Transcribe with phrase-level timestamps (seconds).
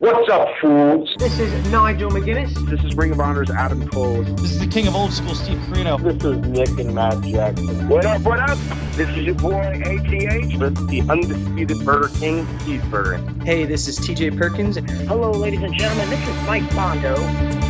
[0.00, 1.14] What's up, fools?
[1.18, 2.54] This is Nigel McGuinness.
[2.70, 4.22] This is Ring of Honor's Adam Cole.
[4.22, 6.02] This is the king of old school, Steve Corino.
[6.02, 7.86] This is Nick and Matt Jackson.
[7.86, 8.56] What up, what up?
[8.92, 10.58] This is your boy ATH.
[10.58, 13.18] This is the undisputed Burger King, Steve Burger.
[13.44, 14.78] Hey, this is TJ Perkins.
[15.06, 16.08] Hello, ladies and gentlemen.
[16.08, 17.16] This is Mike Bondo.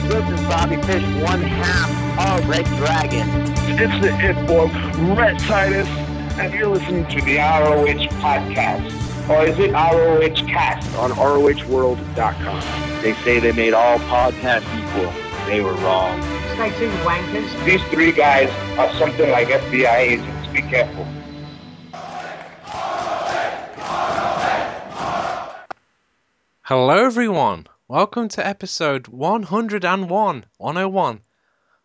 [0.06, 3.28] This is Bobby Fish, one half of Red Dragon.
[3.76, 4.66] It's the Hit Boy,
[5.16, 5.88] Rhett Titus,
[6.38, 9.09] and you're listening to the ROH Podcast.
[9.30, 13.00] Or is it ROH Cast on ROHworld.com?
[13.00, 15.12] They say they made all podcasts equal.
[15.46, 16.20] They were wrong.
[16.54, 17.64] Stay tuned, wankers.
[17.64, 20.48] These three guys are something like FBI agents.
[20.52, 21.06] Be careful.
[26.62, 27.68] Hello, everyone.
[27.86, 31.20] Welcome to episode 101, 101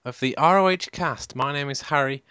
[0.03, 1.35] of the ROH cast.
[1.35, 2.23] My name is Harry.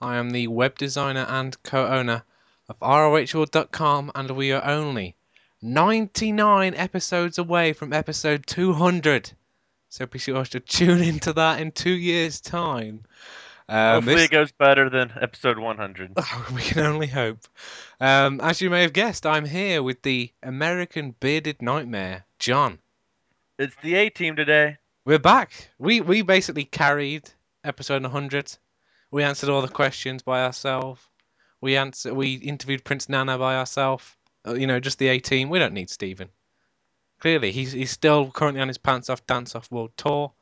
[0.00, 2.22] I am the web designer and co owner
[2.70, 5.16] of ROHworld.com, and we are only
[5.60, 9.32] 99 episodes away from episode 200.
[9.88, 13.02] So be sure to tune into that in two years' time.
[13.68, 14.24] Um, Hopefully, this...
[14.26, 16.12] it goes better than episode 100.
[16.54, 17.40] we can only hope.
[18.00, 22.78] Um, as you may have guessed, I'm here with the American bearded nightmare, John.
[23.58, 24.78] It's the A team today.
[25.04, 25.70] We're back.
[25.78, 27.28] We we basically carried
[27.64, 28.56] episode 100.
[29.10, 31.00] We answered all the questions by ourselves.
[31.60, 32.14] We answer.
[32.14, 34.04] We interviewed Prince Nana by ourselves.
[34.46, 35.50] Uh, you know, just the A team.
[35.50, 36.28] We don't need Stephen.
[37.20, 40.32] Clearly, he's he's still currently on his pants off dance off world tour.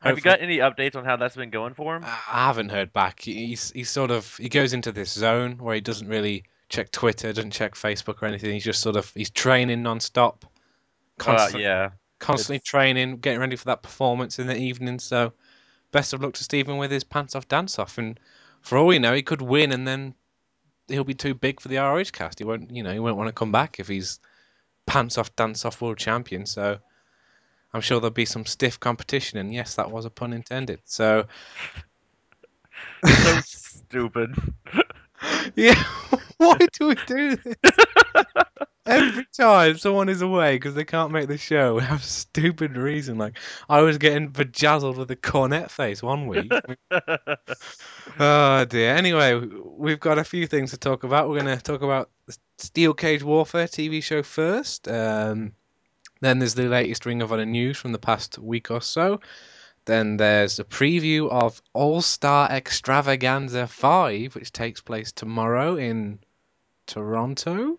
[0.00, 2.04] Have you got any updates on how that's been going for him?
[2.04, 3.20] I haven't heard back.
[3.20, 7.32] He's he's sort of he goes into this zone where he doesn't really check Twitter,
[7.32, 8.52] doesn't check Facebook or anything.
[8.52, 10.44] He's just sort of he's training non-stop.
[11.18, 11.90] Constant, uh, yeah.
[12.18, 12.68] Constantly it's...
[12.68, 14.98] training, getting ready for that performance in the evening.
[14.98, 15.32] So,
[15.90, 17.96] best of luck to Stephen with his pants off dance off.
[17.96, 18.20] And
[18.60, 20.14] for all we know, he could win and then
[20.88, 22.38] he'll be too big for the ROH cast.
[22.38, 24.20] He won't, you know, he won't want to come back if he's
[24.86, 26.46] pants off dance off world champion.
[26.46, 26.78] So
[27.72, 29.38] I'm sure there'll be some stiff competition.
[29.38, 30.80] And yes, that was a pun intended.
[30.84, 31.26] So
[33.06, 34.34] so stupid.
[35.54, 35.82] yeah,
[36.36, 37.56] why do we do this?
[38.86, 42.76] Every time someone is away because they can't make the show, we have a stupid
[42.76, 43.16] reason.
[43.16, 43.38] Like
[43.68, 46.52] I was getting bejazzled with a cornet face one week.
[48.20, 48.94] oh dear.
[48.94, 51.28] Anyway, we've got a few things to talk about.
[51.28, 52.10] We're going to talk about
[52.58, 54.86] Steel Cage Warfare TV show first.
[54.86, 55.52] Um,
[56.20, 59.20] then there's the latest Ring of Honor news from the past week or so.
[59.86, 66.20] Then there's a preview of All Star Extravaganza 5, which takes place tomorrow in
[66.86, 67.78] Toronto.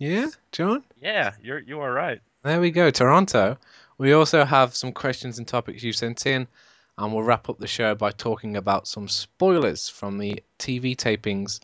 [0.00, 0.82] Yeah, John?
[0.98, 2.22] Yeah, you're you are right.
[2.42, 3.58] There we go, Toronto.
[3.98, 6.48] We also have some questions and topics you sent in,
[6.96, 11.60] and we'll wrap up the show by talking about some spoilers from the TV tapings,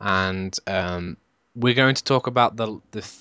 [0.00, 1.16] and um,
[1.56, 3.12] we're going to talk about the the, th-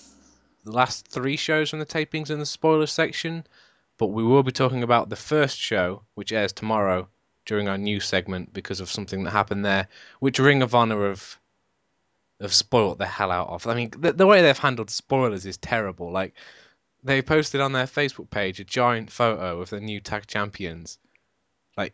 [0.65, 3.47] the last three shows from the tapings in the spoiler section,
[3.97, 7.07] but we will be talking about the first show, which airs tomorrow
[7.47, 9.87] during our news segment because of something that happened there,
[10.19, 11.39] which Ring of Honor have
[12.43, 13.67] have spoiled the hell out of.
[13.67, 16.11] I mean, the, the way they've handled spoilers is terrible.
[16.11, 16.33] Like,
[17.03, 20.97] they posted on their Facebook page a giant photo of the new tag champions.
[21.77, 21.93] Like,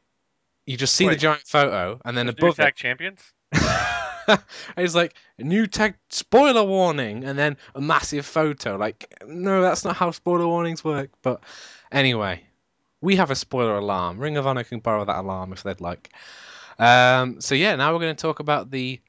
[0.66, 3.22] you just see Wait, the giant photo, and then above new tag it, champions.
[4.78, 8.76] it's like new tag spoiler warning, and then a massive photo.
[8.76, 11.10] Like, no, that's not how spoiler warnings work.
[11.22, 11.44] But
[11.92, 12.44] anyway,
[13.02, 14.20] we have a spoiler alarm.
[14.20, 16.10] Ring of Honor can borrow that alarm if they'd like.
[16.78, 19.02] Um, so yeah, now we're going to talk about the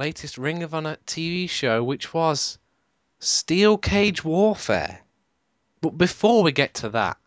[0.00, 2.58] latest Ring of Honor TV show, which was
[3.18, 4.98] Steel Cage Warfare.
[5.82, 7.18] But before we get to that,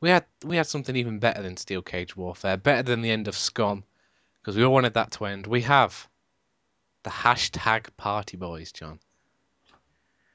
[0.00, 3.28] we had we had something even better than Steel Cage Warfare, better than the end
[3.28, 3.84] of Scum,
[4.40, 5.46] because we all wanted that to end.
[5.46, 6.08] We have
[7.02, 8.98] the hashtag Party Boys, John.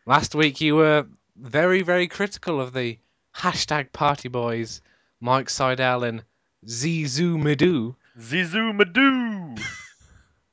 [0.05, 2.99] Last week you were very very critical of the
[3.35, 4.81] hashtag Party Boys,
[5.19, 6.23] Mike Sydal and
[6.67, 7.95] Zizou Madou.
[8.19, 9.59] Zizou Madou.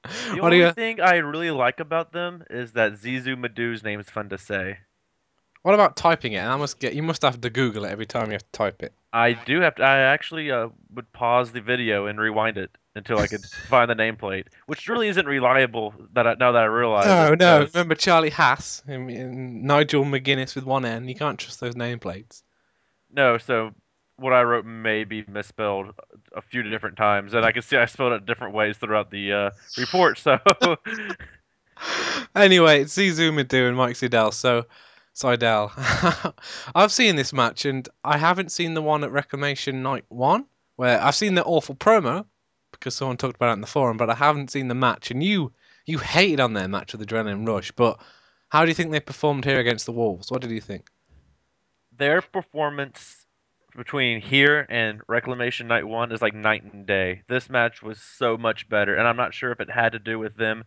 [0.35, 0.73] The what only you...
[0.73, 4.79] thing I really like about them is that Zizou Madou's name is fun to say.
[5.63, 6.39] What about typing it?
[6.39, 8.53] And I must get you must have to Google it every time you have to
[8.53, 8.93] type it.
[9.13, 9.83] I do have to.
[9.83, 13.95] I actually uh, would pause the video and rewind it until I could find the
[13.95, 15.95] nameplate, which really isn't reliable.
[16.13, 17.07] That I, now that I realize.
[17.07, 17.67] No, it, no.
[17.75, 21.09] Remember Charlie Haas and, and Nigel McGuinness with one N.
[21.09, 22.43] You can't trust those nameplates.
[23.11, 23.73] No, so
[24.17, 25.95] what I wrote may be misspelled
[26.35, 29.33] a few different times, and I can see I spelled it different ways throughout the
[29.33, 30.19] uh, report.
[30.19, 30.39] So,
[32.35, 34.33] anyway, it's Zizou Madou and Mike Sydal.
[34.33, 34.67] So,
[35.15, 36.35] Sydal,
[36.75, 40.47] I've seen this match, and I haven't seen the one at Reclamation Night One,
[40.77, 42.25] where I've seen the awful promo
[42.73, 45.11] because someone talked about it in the forum, but I haven't seen the match.
[45.11, 45.53] And you,
[45.87, 47.99] you hated on their match with Adrenaline Rush, but
[48.51, 50.31] how do you think they performed here against the Wolves?
[50.31, 50.91] What did you think?
[51.99, 53.26] their performance
[53.77, 57.23] between here and Reclamation Night 1 is like night and day.
[57.29, 60.19] This match was so much better, and I'm not sure if it had to do
[60.19, 60.65] with them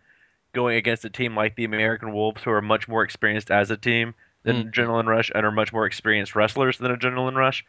[0.54, 3.78] going against a team like the American Wolves, who are much more experienced as a
[3.78, 4.14] team
[4.44, 4.72] than Mm.
[4.74, 7.66] Adrenaline Rush and are much more experienced wrestlers than Adrenaline Rush,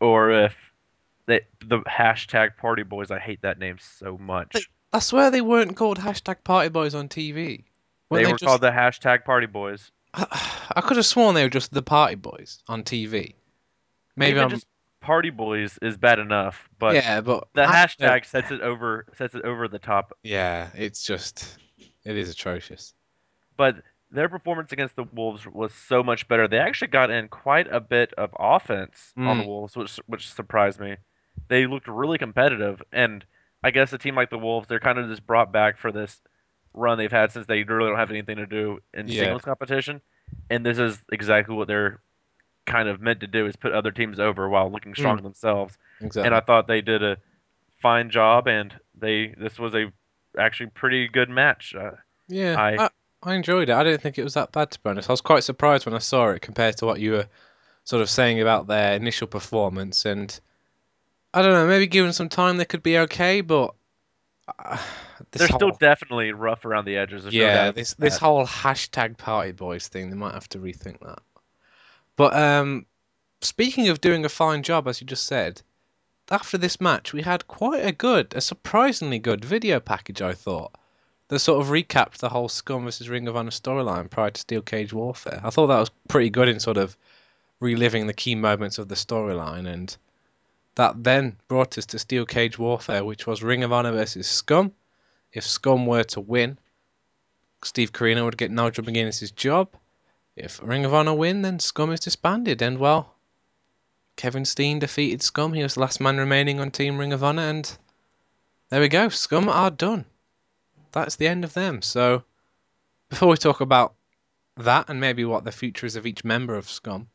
[0.00, 0.54] or if
[1.26, 4.68] they, the hashtag Party Boys, I hate that name so much.
[4.92, 7.64] I swear they weren't called hashtag Party Boys on TV.
[8.10, 9.90] Weren't they were just- called the hashtag Party Boys.
[10.14, 10.26] I,
[10.76, 13.34] I could have sworn they were just the Party Boys on TV.
[14.18, 14.50] Maybe Even I'm.
[14.50, 14.66] just
[15.00, 19.34] Party Boys is bad enough, but yeah, but the hashtag- hashtag sets it over sets
[19.34, 20.12] it over the top.
[20.22, 21.56] Yeah, it's just.
[22.04, 22.94] It is atrocious.
[23.56, 23.76] But
[24.10, 26.48] their performance against the Wolves was so much better.
[26.48, 29.46] They actually got in quite a bit of offense on the Mm.
[29.46, 30.96] Wolves, which which surprised me.
[31.48, 33.24] They looked really competitive, and
[33.62, 36.20] I guess a team like the Wolves, they're kind of just brought back for this
[36.74, 39.22] run they've had since they really don't have anything to do in Yeah.
[39.22, 40.00] singles competition,
[40.50, 42.00] and this is exactly what they're
[42.68, 45.76] kind of meant to do is put other teams over while looking strong themselves.
[46.00, 46.26] Exactly.
[46.26, 47.16] And I thought they did a
[47.80, 49.92] fine job, and they this was a
[50.38, 51.74] actually pretty good match.
[51.74, 51.92] Uh,
[52.28, 52.88] yeah, I- I,
[53.22, 53.72] I enjoyed it.
[53.72, 55.10] I didn't think it was that bad, to be honest.
[55.10, 57.26] I was quite surprised when I saw it compared to what you were
[57.84, 60.04] sort of saying about their initial performance.
[60.04, 60.38] And
[61.34, 63.74] I don't know, maybe given some time, they could be okay, but.
[64.58, 64.78] Uh,
[65.32, 67.22] they're still definitely rough around the edges.
[67.22, 68.20] There's no yeah, doubt this this that.
[68.20, 71.18] whole hashtag Party Boys thing, they might have to rethink that.
[72.18, 72.84] But um,
[73.42, 75.62] speaking of doing a fine job, as you just said,
[76.32, 80.20] after this match, we had quite a good, a surprisingly good video package.
[80.20, 80.74] I thought
[81.28, 84.62] that sort of recapped the whole Scum versus Ring of Honor storyline prior to Steel
[84.62, 85.40] Cage Warfare.
[85.44, 86.96] I thought that was pretty good in sort of
[87.60, 89.96] reliving the key moments of the storyline, and
[90.74, 94.72] that then brought us to Steel Cage Warfare, which was Ring of Honor versus Scum.
[95.32, 96.58] If Scum were to win,
[97.62, 99.68] Steve Corino would get Nigel McGuinness' job.
[100.38, 102.62] If Ring of Honor win, then Scum is disbanded.
[102.62, 103.12] And well,
[104.16, 105.52] Kevin Steen defeated Scum.
[105.52, 107.78] He was the last man remaining on Team Ring of Honor, and
[108.68, 109.08] there we go.
[109.08, 110.04] Scum are done.
[110.92, 111.82] That's the end of them.
[111.82, 112.22] So,
[113.08, 113.94] before we talk about
[114.56, 117.08] that and maybe what the future is of each member of Scum,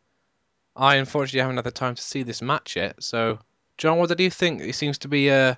[0.76, 3.02] I unfortunately haven't had the time to see this match yet.
[3.04, 3.40] So,
[3.78, 4.62] John, what do you think?
[4.62, 5.58] It seems to be a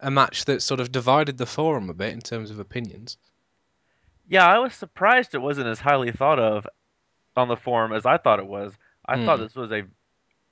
[0.00, 3.16] a match that sort of divided the forum a bit in terms of opinions.
[4.28, 6.66] Yeah, I was surprised it wasn't as highly thought of
[7.36, 8.76] on the forum as I thought it was.
[9.06, 9.40] I thought Hmm.
[9.40, 9.84] this was a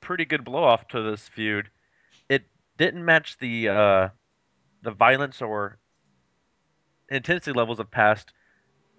[0.01, 1.71] pretty good blow off to this feud.
[2.29, 2.47] It
[2.79, 4.09] didn't match the uh,
[4.83, 5.79] the violence or
[7.09, 8.33] intensity levels of past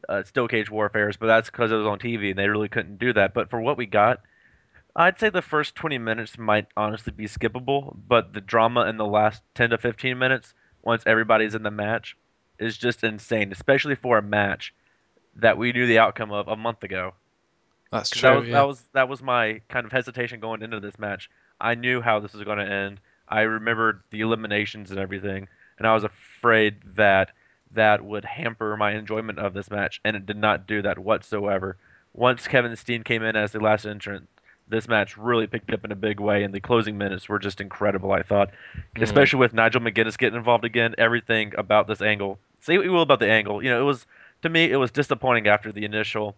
[0.10, 3.00] uh, Steel Cage Warfares, but that's because it was on TV and they really couldn't
[3.00, 3.33] do that.
[3.33, 4.21] But for what we got,
[4.95, 9.06] I'd say the first 20 minutes might honestly be skippable, but the drama in the
[9.06, 12.16] last 10 to 15 minutes, once everybody's in the match,
[12.60, 14.74] is just insane, especially for a match
[15.38, 17.13] that we knew the outcome of a month ago.
[17.92, 18.22] That's true.
[18.30, 18.54] That was yeah.
[18.54, 21.30] that was that was my kind of hesitation going into this match.
[21.60, 23.00] I knew how this was going to end.
[23.28, 25.48] I remembered the eliminations and everything,
[25.78, 27.31] and I was afraid that
[27.72, 31.78] that would hamper my enjoyment of this match, and it did not do that whatsoever.
[32.13, 34.28] Once Kevin Steen came in as the last entrant,
[34.67, 37.62] this match really picked up in a big way, and the closing minutes were just
[37.62, 38.12] incredible.
[38.12, 38.50] I thought,
[38.95, 39.01] Mm.
[39.03, 40.95] especially with Nigel McGuinness getting involved again.
[40.97, 42.39] Everything about this angle.
[42.62, 44.06] Say what you will about the angle, you know, it was
[44.41, 46.35] to me it was disappointing after the initial.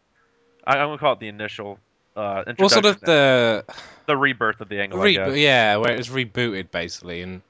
[0.65, 1.79] I, I'm gonna call it the initial.
[2.15, 3.63] Uh, well, sort of the
[4.07, 5.01] the rebirth of the angle.
[5.03, 5.35] Guess.
[5.37, 7.41] yeah, where it was rebooted basically and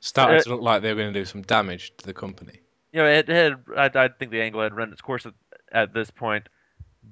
[0.00, 2.60] started Uh, to look like they were going to do some damage to the company.
[2.92, 3.58] you know, it had.
[3.76, 5.34] I, I think the angle had run its course at,
[5.72, 6.48] at this point,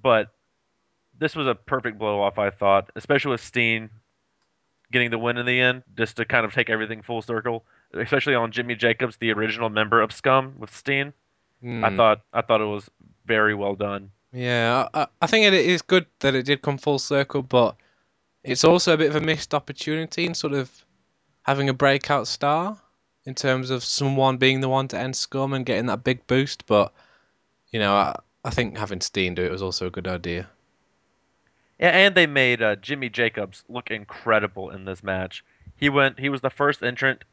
[0.03, 0.31] but
[1.19, 2.39] this was a perfect blow off.
[2.39, 3.91] I thought, especially with Steen
[4.93, 7.65] getting the win in the end, just to kind of take everything full circle.
[7.95, 11.13] Especially on Jimmy Jacobs, the original member of Scum with Steen.
[11.63, 11.97] I Hmm.
[11.97, 12.89] thought I thought it was
[13.25, 14.11] very well done.
[14.33, 17.77] Yeah, I, I- I think it is good that it did come full circle, but
[18.45, 20.71] it's also a bit of a missed opportunity in sort of
[21.43, 22.77] having a breakout star
[23.25, 26.67] in terms of someone being the one to end Scum and getting that big boost.
[26.67, 26.93] But
[27.71, 30.49] you know, I, I think having Steen do it was also a good idea.
[31.79, 35.45] Yeah, and they made uh, Jimmy Jacobs look incredible in this match.
[35.77, 36.19] He went.
[36.19, 37.25] He was the first entrant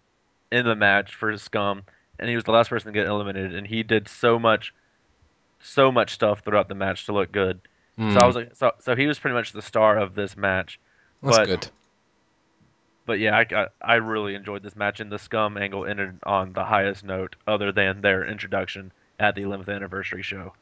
[0.51, 1.83] in the match for Scum,
[2.19, 3.55] and he was the last person to get eliminated.
[3.55, 4.73] And he did so much,
[5.61, 7.61] so much stuff throughout the match to look good.
[7.97, 10.35] So I Hmm, was like, so, so he was pretty much the star of this
[10.35, 10.79] match.
[11.21, 11.67] that's but- good.
[13.05, 16.53] But yeah, I, I, I really enjoyed this match, and the Scum angle ended on
[16.53, 20.53] the highest note, other than their introduction at the 11th anniversary show.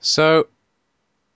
[0.00, 0.46] So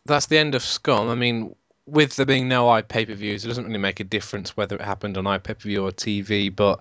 [0.06, 1.10] that's the end of Scum.
[1.10, 1.54] I mean,
[1.90, 4.82] with there being no iPay per views, it doesn't really make a difference whether it
[4.82, 6.54] happened on iPay per view or TV.
[6.54, 6.80] But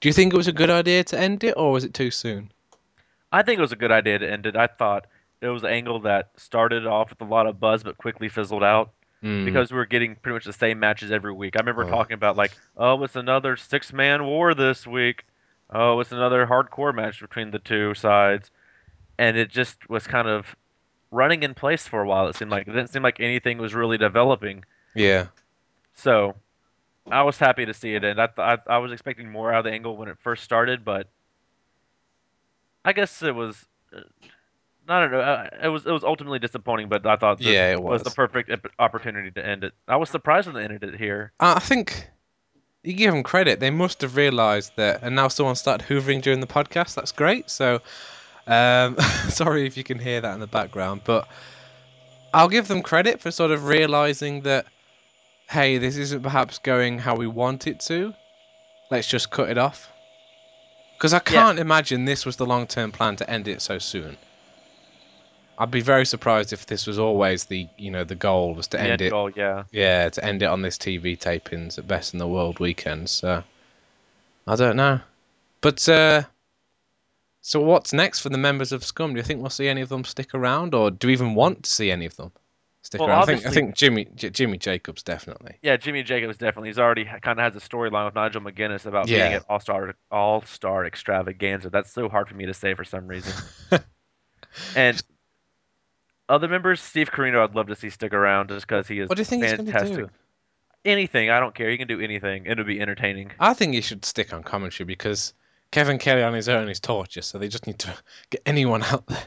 [0.00, 2.10] do you think it was a good idea to end it, or was it too
[2.10, 2.50] soon?
[3.32, 4.56] I think it was a good idea to end it.
[4.56, 5.06] I thought
[5.40, 8.62] it was an angle that started off with a lot of buzz but quickly fizzled
[8.64, 8.90] out.
[9.22, 9.44] Mm.
[9.44, 11.54] because we were getting pretty much the same matches every week.
[11.54, 11.90] I remember Oh.
[11.90, 15.26] talking about like, oh, it's another six man war this week.
[15.68, 18.50] Oh, it's another hardcore match between the two sides,
[19.18, 20.56] and it just was kind of
[21.10, 22.28] running in place for a while.
[22.28, 24.64] It seemed like it didn't seem like anything was really developing.
[24.94, 25.26] yeah.
[25.94, 26.34] So
[27.10, 29.60] I was happy to see it, and I, th- I I was expecting more out
[29.60, 31.08] of the angle when it first started, but
[32.84, 33.62] I guess it was.
[33.94, 34.00] Uh,
[34.88, 35.48] I don't know.
[35.62, 39.30] It was it was ultimately disappointing, but I thought Yeah, it was the perfect opportunity
[39.32, 39.74] to end it.
[39.86, 41.32] I was surprised when they ended it here.
[41.38, 42.08] I think
[42.82, 43.60] you give them credit.
[43.60, 46.94] They must have realised that, and now someone started hoovering during the podcast.
[46.94, 47.50] That's great.
[47.50, 47.80] So,
[48.46, 48.96] um,
[49.28, 51.28] sorry if you can hear that in the background, but
[52.32, 54.66] I'll give them credit for sort of realising that,
[55.48, 58.14] hey, this isn't perhaps going how we want it to.
[58.90, 59.88] Let's just cut it off.
[60.96, 64.18] Because I can't imagine this was the long-term plan to end it so soon.
[65.58, 68.76] I'd be very surprised if this was always the, you know, the goal was to
[68.76, 69.64] The end end it goal, yeah.
[69.70, 73.10] yeah, to end it on this TV tapings at Best in the World weekends.
[73.10, 73.42] So
[74.46, 75.00] I don't know.
[75.60, 76.22] But uh,
[77.42, 79.12] so what's next for the members of Scum?
[79.12, 81.64] Do you think we'll see any of them stick around, or do you even want
[81.64, 82.32] to see any of them
[82.82, 83.22] stick Well, around?
[83.22, 85.56] I think I think Jimmy J- Jimmy Jacobs definitely.
[85.62, 86.68] Yeah, Jimmy Jacobs definitely.
[86.68, 89.36] He's already kind of has a storyline with Nigel McGuinness about being Yeah.
[89.36, 91.70] at All Star All Star Extravaganza.
[91.70, 93.32] That's so hard for me to say for some reason.
[94.76, 95.02] and
[96.28, 99.16] other members, Steve Corino, I'd love to see stick around just because he is What
[99.16, 99.98] do you think he's going to fantastic.
[100.06, 100.10] do?
[100.84, 101.68] Anything, I don't care.
[101.70, 102.46] He can do anything.
[102.46, 103.32] It'll be entertaining.
[103.38, 105.34] I think he should stick on commentary because
[105.70, 107.22] Kevin Kelly on his own is torture.
[107.22, 107.94] So they just need to
[108.30, 109.22] get anyone out there.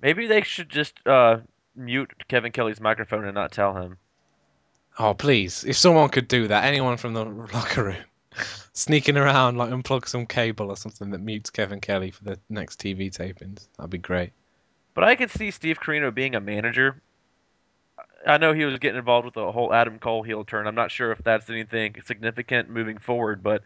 [0.00, 1.38] Maybe they should just uh,
[1.76, 3.96] mute Kevin Kelly's microphone and not tell him.
[4.98, 5.64] Oh please!
[5.64, 8.04] If someone could do that, anyone from the locker room,
[8.72, 12.80] sneaking around like unplug some cable or something that mutes Kevin Kelly for the next
[12.80, 14.30] TV tapings, that'd be great.
[14.94, 17.02] But I could see Steve Corino being a manager.
[18.26, 20.66] I know he was getting involved with the whole Adam Cole heel turn.
[20.66, 23.64] I'm not sure if that's anything significant moving forward, but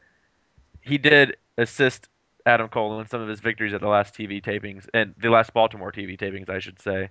[0.81, 2.09] he did assist
[2.47, 5.53] Adam Cole in some of his victories at the last TV tapings and the last
[5.53, 7.11] Baltimore TV tapings, I should say.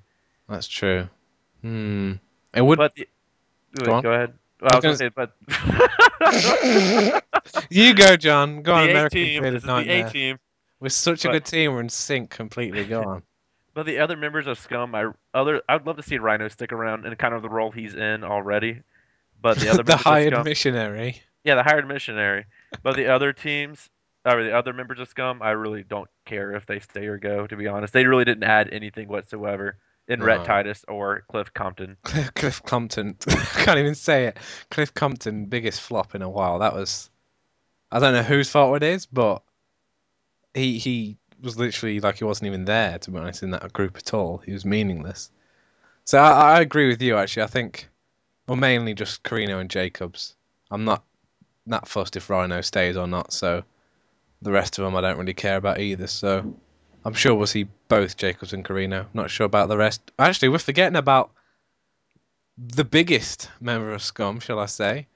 [0.50, 1.08] That's true.
[1.62, 2.14] Hmm.
[2.54, 2.78] It would.
[2.78, 3.08] But the,
[3.84, 4.04] Go on.
[4.04, 4.34] go ahead.
[4.62, 5.34] Well, I I was was gonna say, but
[7.70, 8.62] you go, John.
[8.64, 9.44] Go on, the A American team.
[9.44, 10.40] This is the A team.
[10.80, 11.74] We're such a but- good team.
[11.74, 12.86] We're in sync completely.
[12.86, 13.24] Go on.
[13.74, 17.06] But the other members of Scum, I other I'd love to see Rhino stick around
[17.06, 18.82] in kind of the role he's in already.
[19.40, 21.22] But the other the members hired missionary.
[21.44, 22.46] yeah, the hired missionary.
[22.84, 23.90] But the other teams,
[24.26, 27.48] or the other members of Scum, I really don't care if they stay or go.
[27.48, 30.22] To be honest, they really didn't add anything whatsoever in.
[30.22, 31.98] Rhett Titus or Cliff Compton.
[32.04, 33.16] Cliff, Cliff Compton.
[33.56, 34.38] Can't even say it.
[34.70, 36.60] Cliff Compton, biggest flop in a while.
[36.60, 37.10] That was.
[37.92, 39.44] I don't know whose fault it is, but
[40.54, 43.98] he he was literally like he wasn't even there to be honest in that group
[43.98, 44.40] at all.
[44.40, 45.32] He was meaningless.
[46.04, 47.44] So I, I agree with you actually.
[47.44, 47.88] I think,
[48.48, 50.36] well, mainly just Corino and Jacobs.
[50.72, 51.04] I'm not
[51.68, 53.32] that fussed if Rhino stays or not.
[53.34, 53.64] So
[54.42, 56.08] the rest of them I don't really care about either.
[56.08, 56.56] So
[57.06, 59.06] I'm sure we'll see both Jacobs and Corino.
[59.14, 60.02] Not sure about the rest.
[60.20, 61.32] Actually, we're forgetting about
[62.58, 65.08] the biggest member of Scum, shall I say,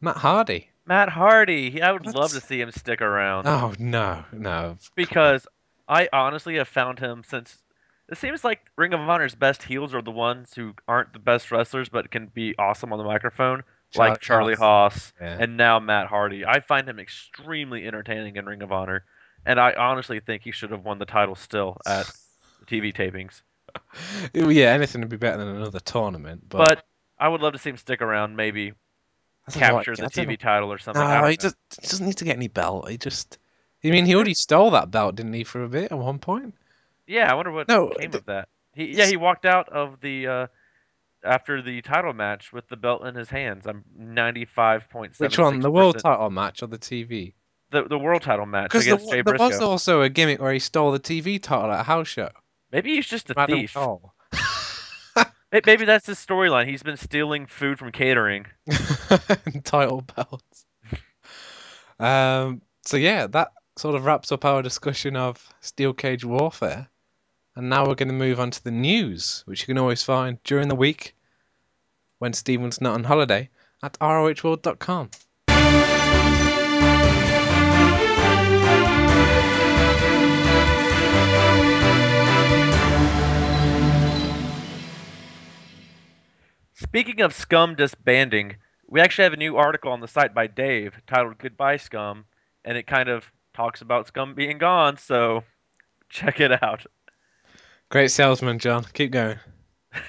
[0.00, 0.70] Matt Hardy.
[0.86, 4.78] Matt Hardy, I would love to see him stick around Oh no, no.
[4.94, 5.46] because
[5.88, 7.56] I honestly have found him since.
[8.08, 11.50] It seems like Ring of Honor's best heels are the ones who aren't the best
[11.50, 15.12] wrestlers but can be awesome on the microphone, like Charlie Haas.
[15.20, 15.36] Yeah.
[15.40, 16.44] and now Matt Hardy.
[16.44, 19.04] I find him extremely entertaining in Ring of Honor,
[19.44, 22.10] and I honestly think he should have won the title still at
[22.60, 23.42] the TV tapings.
[24.34, 26.42] yeah, anything would be better than another tournament.
[26.48, 26.86] But, But
[27.18, 28.72] I would love to see him stick around, maybe
[29.48, 31.02] I don't know what- capture the TV title or something.
[31.02, 32.88] No, he, just, he doesn't need to get any belt.
[32.90, 33.38] He just.
[33.84, 36.54] I mean, he already stole that belt, didn't he, for a bit at one point?
[37.06, 38.48] Yeah, I wonder what No, came of that.
[38.74, 40.46] He yeah, he walked out of the uh,
[41.26, 43.66] after the title match with the belt in his hands.
[43.66, 45.26] I'm ninety five point seven.
[45.26, 45.60] Which one?
[45.60, 47.34] The world title match or the TV?
[47.70, 50.92] The the world title match against there Jay was also a gimmick where he stole
[50.92, 52.30] the TV title at a house show.
[52.72, 53.74] Maybe he's just a Madam thief.
[53.74, 54.12] Cole.
[55.52, 56.68] Maybe that's his storyline.
[56.68, 58.46] He's been stealing food from catering.
[59.64, 60.66] title belts.
[61.98, 66.88] Um, so yeah, that sort of wraps up our discussion of steel cage warfare,
[67.56, 70.42] and now we're going to move on to the news, which you can always find
[70.44, 71.15] during the week
[72.18, 73.50] when Steven's not on holiday
[73.82, 75.10] at rohworld.com.
[86.74, 88.56] Speaking of scum disbanding,
[88.86, 92.24] we actually have a new article on the site by Dave titled Goodbye Scum,
[92.64, 95.42] and it kind of talks about scum being gone, so
[96.08, 96.86] check it out.
[97.88, 98.84] Great salesman, John.
[98.92, 99.38] Keep going.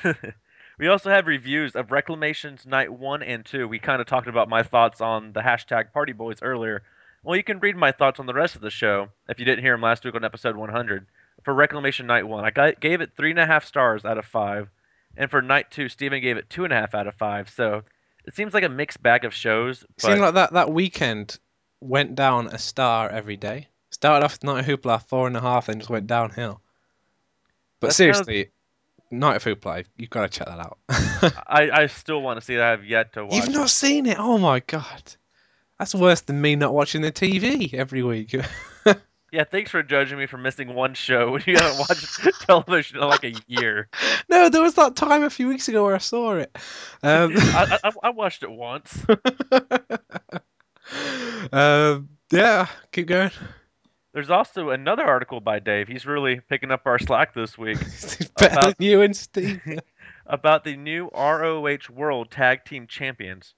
[0.77, 3.67] We also have reviews of Reclamations Night 1 and 2.
[3.67, 6.83] We kind of talked about my thoughts on the hashtag Party Boys earlier.
[7.23, 9.63] Well, you can read my thoughts on the rest of the show if you didn't
[9.63, 11.07] hear them last week on episode 100.
[11.43, 14.69] For Reclamation Night 1, I got, gave it 3.5 stars out of 5.
[15.17, 17.49] And for Night 2, Steven gave it 2.5 out of 5.
[17.49, 17.83] So
[18.27, 19.83] it seems like a mixed bag of shows.
[19.95, 21.39] But Seemed like that that weekend
[21.81, 23.67] went down a star every day.
[23.89, 26.61] Started off with Night of Hoopla four and a half, and just went downhill.
[27.79, 28.51] But That's seriously,
[29.11, 30.77] Night of Hoopla, you've got to check that out.
[31.47, 32.65] I, I still want to see that.
[32.65, 33.51] I have yet to watch You've it.
[33.51, 34.17] not seen it?
[34.19, 35.01] Oh my god,
[35.79, 38.35] that's worse than me not watching the TV every week.
[39.29, 43.03] Yeah, thanks for judging me for missing one show when you haven't watched television in
[43.03, 43.89] like a year.
[44.29, 46.57] no, there was that time a few weeks ago where I saw it.
[47.03, 49.05] Um, I, I, I watched it once.
[51.51, 53.31] um, yeah, keep going.
[54.17, 55.87] There's also another article by Dave.
[55.87, 59.61] He's really picking up our slack this week It's better than About- you and Steve.
[60.25, 63.53] about the new ROH World Tag Team Champions.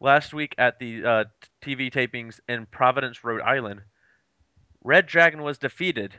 [0.00, 1.24] Last week at the uh,
[1.62, 3.82] TV tapings in Providence, Rhode Island,
[4.82, 6.12] Red Dragon was defeated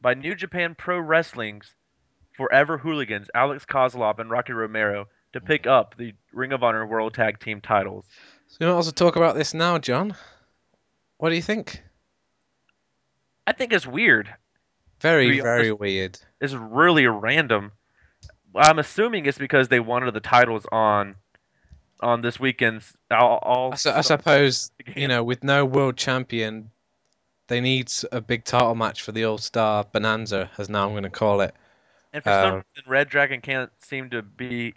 [0.00, 1.74] by New Japan Pro Wrestling's
[2.36, 7.14] Forever Hooligans, Alex Kozlov and Rocky Romero, to pick up the Ring of Honor World
[7.14, 8.04] Tag Team titles.
[8.46, 10.14] So you want us to talk about this now, John?
[11.16, 11.82] What do you think?
[13.46, 14.32] I think it's weird.
[15.00, 16.18] Very, very weird.
[16.40, 17.72] It's really random.
[18.54, 21.16] I'm assuming it's because they wanted the titles on
[22.00, 23.38] on this weekend's all.
[23.42, 26.70] all I, su- I suppose you know, with no world champion,
[27.48, 31.02] they need a big title match for the All Star Bonanza, as now I'm going
[31.02, 31.54] to call it.
[32.12, 34.74] And for some Uh, reason, Red Dragon can't seem to be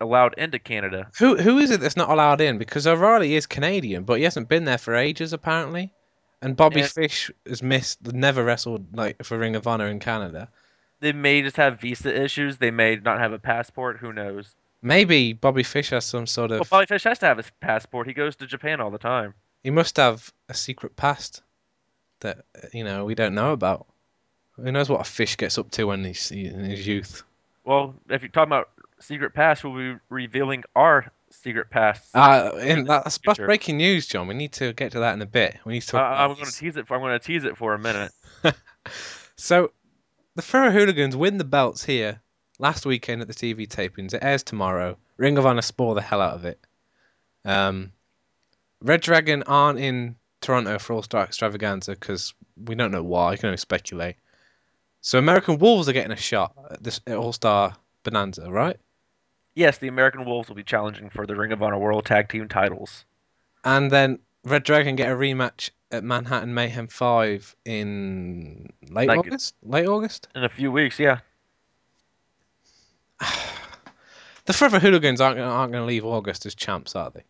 [0.00, 1.08] allowed into Canada.
[1.18, 2.58] Who who is it that's not allowed in?
[2.58, 5.92] Because O'Reilly is Canadian, but he hasn't been there for ages apparently.
[6.42, 6.88] And Bobby Yeah.
[6.88, 10.48] Fish has missed, never wrestled like for Ring of Honor in Canada.
[11.00, 12.58] They may just have visa issues.
[12.58, 13.98] They may not have a passport.
[13.98, 14.54] Who knows?
[14.82, 16.58] Maybe Bobby Fish has some sort of.
[16.58, 18.08] Well, Bobby Fish has to have his passport.
[18.08, 19.34] He goes to Japan all the time.
[19.62, 21.42] He must have a secret past
[22.20, 23.86] that you know we don't know about.
[24.56, 27.22] Who knows what a fish gets up to when he's in his youth?
[27.64, 32.14] Well, if you're talking about secret past, we'll be revealing our secret past.
[32.14, 34.26] Uh, and that's, that's breaking news, John.
[34.26, 35.58] We need to get to that in a bit.
[35.64, 35.96] We need to.
[35.96, 36.86] Uh, about I'm going to tease it.
[36.86, 38.12] For, I'm going to tease it for a minute.
[39.42, 39.72] So,
[40.36, 42.20] the Ferro Hooligans win the belts here
[42.60, 44.14] last weekend at the TV tapings.
[44.14, 44.96] It airs tomorrow.
[45.16, 46.60] Ring of Honor spoil the hell out of it.
[47.44, 47.90] Um,
[48.80, 53.32] Red Dragon aren't in Toronto for All Star Extravaganza because we don't know why.
[53.32, 54.14] I can only speculate.
[55.00, 58.76] So American Wolves are getting a shot at this All Star Bonanza, right?
[59.54, 62.48] Yes, the American Wolves will be challenging for the Ring of Honor World Tag Team
[62.48, 63.04] titles.
[63.64, 69.54] And then Red Dragon get a rematch at Manhattan Mayhem Five in late Like- August.
[69.62, 70.28] Late August.
[70.34, 71.18] In a few weeks, yeah.
[74.44, 77.22] The Forever Hooligans aren't aren't going to leave August as champs, are they?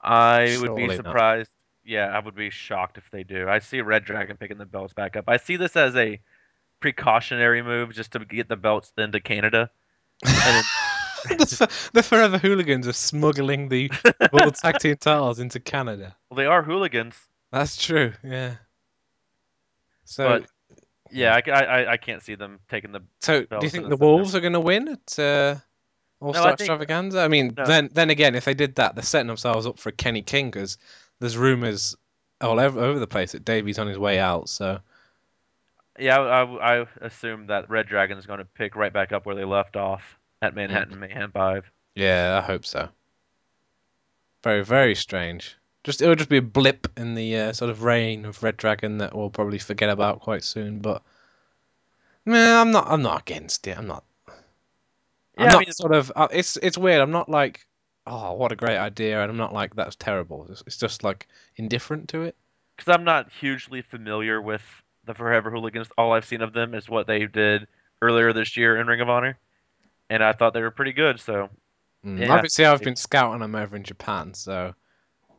[0.00, 0.96] I would Surely be not.
[0.96, 1.50] surprised.
[1.84, 3.46] Yeah, I would be shocked if they do.
[3.46, 5.24] I see Red Dragon picking the belts back up.
[5.28, 6.18] I see this as a
[6.80, 9.68] precautionary move just to get the belts into Canada.
[10.24, 10.64] And
[11.38, 13.90] the, the Forever Hooligans are smuggling the
[14.32, 16.14] World Tag Team titles into Canada.
[16.30, 17.14] well, they are hooligans.
[17.52, 18.12] That's true.
[18.22, 18.54] Yeah.
[20.04, 20.46] So, But-
[21.10, 23.00] Yeah, I, I, I- can't see them taking the.
[23.20, 23.96] so do you think the.
[23.96, 25.56] Wolves are going to win at uh,
[26.20, 27.20] All No, Star think- Extravaganza?
[27.20, 27.64] I mean, no.
[27.64, 30.78] then then again, if they did that, they're setting themselves up for Kenny King because
[31.20, 31.96] there's rumors
[32.40, 34.48] all over, over the place that Davey's on his way out.
[34.48, 34.80] So
[35.98, 39.24] Yeah, I, I, I assume that Red Dragon is going to pick right back up
[39.24, 40.02] where they left off
[40.44, 41.70] at Manhattan Mayhem 5.
[41.94, 42.88] yeah, I hope so.
[44.42, 45.56] Very very strange.
[45.84, 48.98] Just it'll just be a blip in the uh, sort of reign of Red Dragon
[48.98, 50.80] that we'll probably forget about quite soon.
[50.80, 51.02] But
[52.26, 53.76] man, I'm not I'm not against it.
[53.78, 54.04] I'm not.
[55.38, 56.12] I'm Yeah, I mean- sort of.
[56.14, 57.00] Uh, it's it's weird.
[57.00, 57.66] I'm not like,
[58.06, 60.46] oh, what a great idea, and I'm not like that's terrible.
[60.50, 61.26] It's, it's just like
[61.56, 62.36] indifferent to it.
[62.76, 64.62] Because I'm not hugely familiar with
[65.04, 65.88] the Forever Hooligans.
[65.96, 67.66] All I've seen of them is what they did
[68.02, 69.38] earlier this year in Ring of Honor.
[70.14, 71.48] And I thought they were pretty good, so.
[72.06, 72.20] Mm.
[72.20, 72.32] Yeah.
[72.34, 74.72] Obviously, I've been scouting them over in Japan, so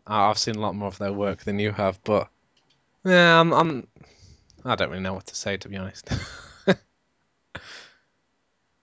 [0.05, 2.03] I- I've seen a lot more of their work than you have.
[2.03, 2.27] But
[3.05, 3.88] yeah, I'm, I'm
[4.65, 6.09] I don't really know what to say to be honest.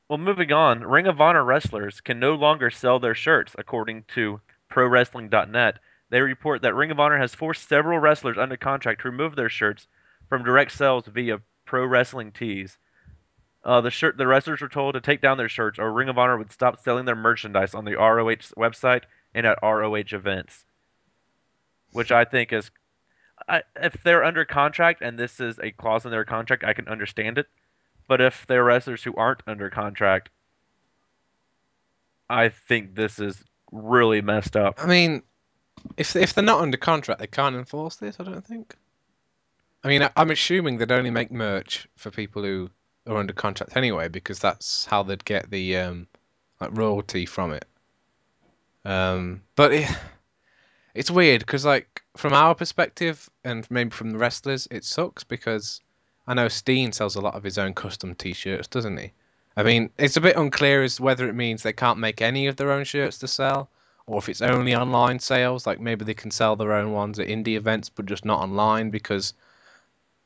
[0.09, 4.41] Well, moving on, Ring of Honor wrestlers can no longer sell their shirts, according to
[4.71, 5.79] ProWrestling.net.
[6.11, 9.49] They report that Ring of Honor has forced several wrestlers under contract to remove their
[9.49, 9.89] shirts
[10.29, 12.77] from direct sales via Pro Wrestling Tees.
[13.65, 16.19] Uh, the shirt, the wrestlers were told to take down their shirts, or Ring of
[16.19, 19.03] Honor would stop selling their merchandise on the ROH website
[19.35, 20.65] and at ROH events.
[21.93, 22.71] Which I think is,
[23.49, 26.89] I, if they're under contract and this is a clause in their contract, I can
[26.89, 27.47] understand it.
[28.09, 30.31] But if they're wrestlers who aren't under contract,
[32.29, 33.37] I think this is
[33.71, 34.83] really messed up.
[34.83, 35.23] I mean,
[35.97, 38.19] if if they're not under contract, they can't enforce this.
[38.19, 38.75] I don't think.
[39.85, 42.71] I mean, I, I'm assuming they'd only make merch for people who
[43.07, 46.07] are under contract anyway, because that's how they'd get the um,
[46.61, 47.67] like royalty from it.
[48.85, 49.89] Um, but it,
[50.95, 55.81] it's weird because, like, from our perspective, and maybe from the wrestlers, it sucks because
[56.27, 59.13] I know Steen sells a lot of his own custom T-shirts, doesn't he?
[59.57, 62.57] I mean, it's a bit unclear as whether it means they can't make any of
[62.57, 63.69] their own shirts to sell,
[64.07, 65.67] or if it's only online sales.
[65.67, 68.91] Like maybe they can sell their own ones at indie events, but just not online
[68.91, 69.35] because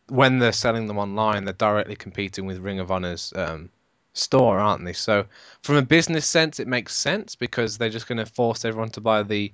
[0.09, 3.71] when they're selling them online, they're directly competing with Ring of Honor's um,
[4.13, 4.93] store, aren't they?
[4.93, 5.27] So
[5.63, 9.01] from a business sense, it makes sense because they're just going to force everyone to
[9.01, 9.53] buy the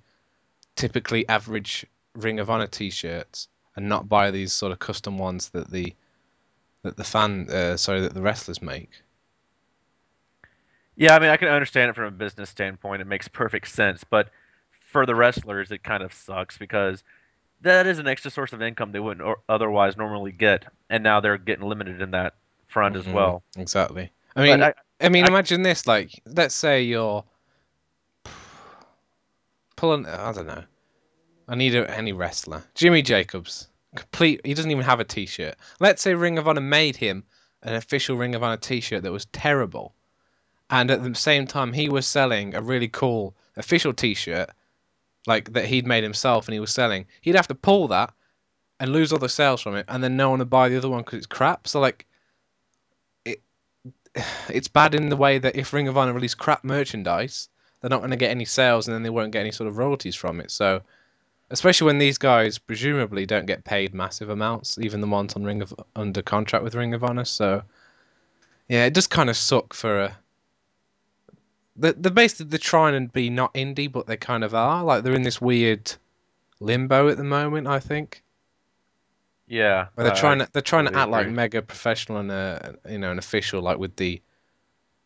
[0.77, 5.71] typically average Ring of Honor T-shirts and not buy these sort of custom ones that
[5.71, 5.95] the
[6.83, 8.91] that the fan, uh, sorry, that the wrestlers make.
[10.97, 13.01] Yeah, I mean, I can understand it from a business standpoint.
[13.01, 14.31] It makes perfect sense, but
[14.91, 17.03] for the wrestlers, it kind of sucks because
[17.62, 21.20] that is an extra source of income they wouldn't or otherwise normally get, and now
[21.20, 22.35] they're getting limited in that
[22.68, 23.42] front Mhm, as well.
[23.57, 24.11] Exactly.
[24.37, 27.25] I mean, I- I, mean, I- imagine this: like, let's say you're
[29.77, 30.07] pulling.
[30.07, 30.64] I don't know.
[31.48, 32.62] I need a, any wrestler.
[32.75, 34.40] Jimmy Jacobs, complete.
[34.44, 35.57] He doesn't even have a T-shirt.
[35.81, 37.25] Let's say Ring of Honor made him
[37.62, 39.94] an official Ring of Honor T-shirt that was terrible,
[40.70, 44.51] and at the same time he was selling a really cool official T-shirt,
[45.27, 47.07] like that he'd made himself and he was selling.
[47.21, 48.13] He'd have to pull that
[48.81, 50.89] and lose all the sales from it, and then no one would buy the other
[50.89, 51.69] one because it's crap.
[51.69, 52.07] So like,
[53.25, 53.41] it
[54.49, 57.49] it's bad in the way that if Ring of Honor release crap merchandise,
[57.81, 59.77] they're not going to get any sales, and then they won't get any sort of
[59.77, 60.51] royalties from it.
[60.51, 60.83] So,
[61.51, 65.63] especially when these guys presumably don't get paid massive amounts, even the ones on Ring
[65.63, 67.25] of under contract with Ring of Honor.
[67.25, 67.63] So,
[68.69, 70.19] yeah, it does kind of suck for a.
[71.77, 74.85] They're, they're basically they're trying to be not indie, but they kind of are.
[74.85, 75.93] Like they're in this weird
[76.61, 77.67] limbo at the moment.
[77.67, 78.23] I think.
[79.49, 82.99] Yeah, But they're trying to they're trying to act like mega professional and uh, you
[82.99, 84.23] know an official like with the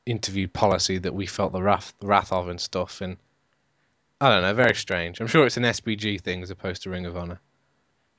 [0.04, 3.16] interview policy that we felt the wrath the wrath of and stuff and
[4.20, 5.20] I don't know very strange.
[5.20, 7.40] I'm sure it's an SBG thing as opposed to Ring of Honor.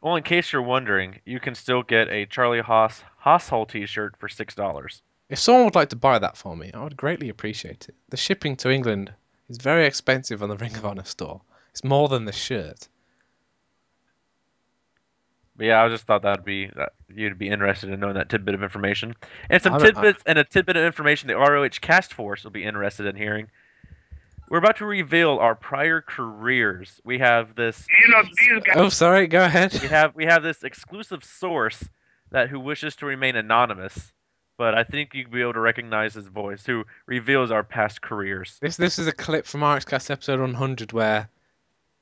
[0.04, 4.30] Well, in case you're wondering, you can still get a Charlie Haas Hosshole T-shirt for
[4.30, 5.02] six dollars.
[5.30, 7.96] If someone would like to buy that for me, I would greatly appreciate it.
[8.10, 9.14] The shipping to England
[9.50, 11.42] is very expensive on the Ring of Honor store.
[11.72, 12.88] It's more than the shirt.
[15.56, 18.54] But yeah, I just thought that'd be that you'd be interested in knowing that tidbit
[18.54, 19.16] of information,
[19.50, 22.52] and some I'm- I- tidbits and a tidbit of information the ROH Cast Force will
[22.52, 23.48] be interested in hearing.
[24.50, 27.02] We're about to reveal our prior careers.
[27.04, 27.86] We have this.
[28.02, 28.76] You know, these guys.
[28.78, 29.28] Oh, sorry.
[29.28, 29.74] Go ahead.
[29.82, 31.84] We have we have this exclusive source
[32.32, 34.14] that who wishes to remain anonymous,
[34.58, 38.58] but I think you'd be able to recognize his voice, who reveals our past careers.
[38.62, 41.30] This this is a clip from RxCast episode 100 where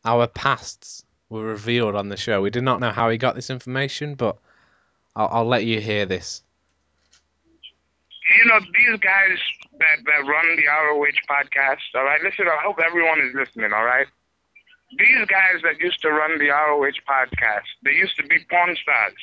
[0.05, 2.41] our pasts were revealed on the show.
[2.41, 4.37] We did not know how he got this information, but
[5.15, 6.43] I'll, I'll let you hear this.
[8.37, 9.37] you know, these guys
[9.79, 13.85] that, that run the ROH podcast, all right, listen, I hope everyone is listening, all
[13.85, 14.07] right?
[14.97, 19.13] These guys that used to run the ROH podcast, they used to be porn stars,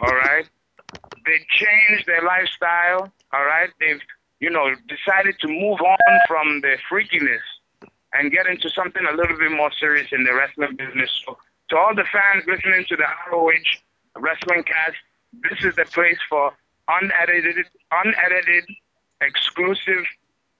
[0.00, 0.48] all right?
[1.26, 3.70] They changed their lifestyle, all right?
[3.80, 4.00] They've,
[4.40, 7.44] you know, decided to move on from their freakiness
[8.12, 11.10] and get into something a little bit more serious in the wrestling business.
[11.26, 11.38] So,
[11.70, 13.50] to all the fans listening to the ROH
[14.16, 14.96] Wrestling Cast,
[15.42, 16.52] this is the place for
[16.88, 18.64] unedited, unedited,
[19.20, 20.04] exclusive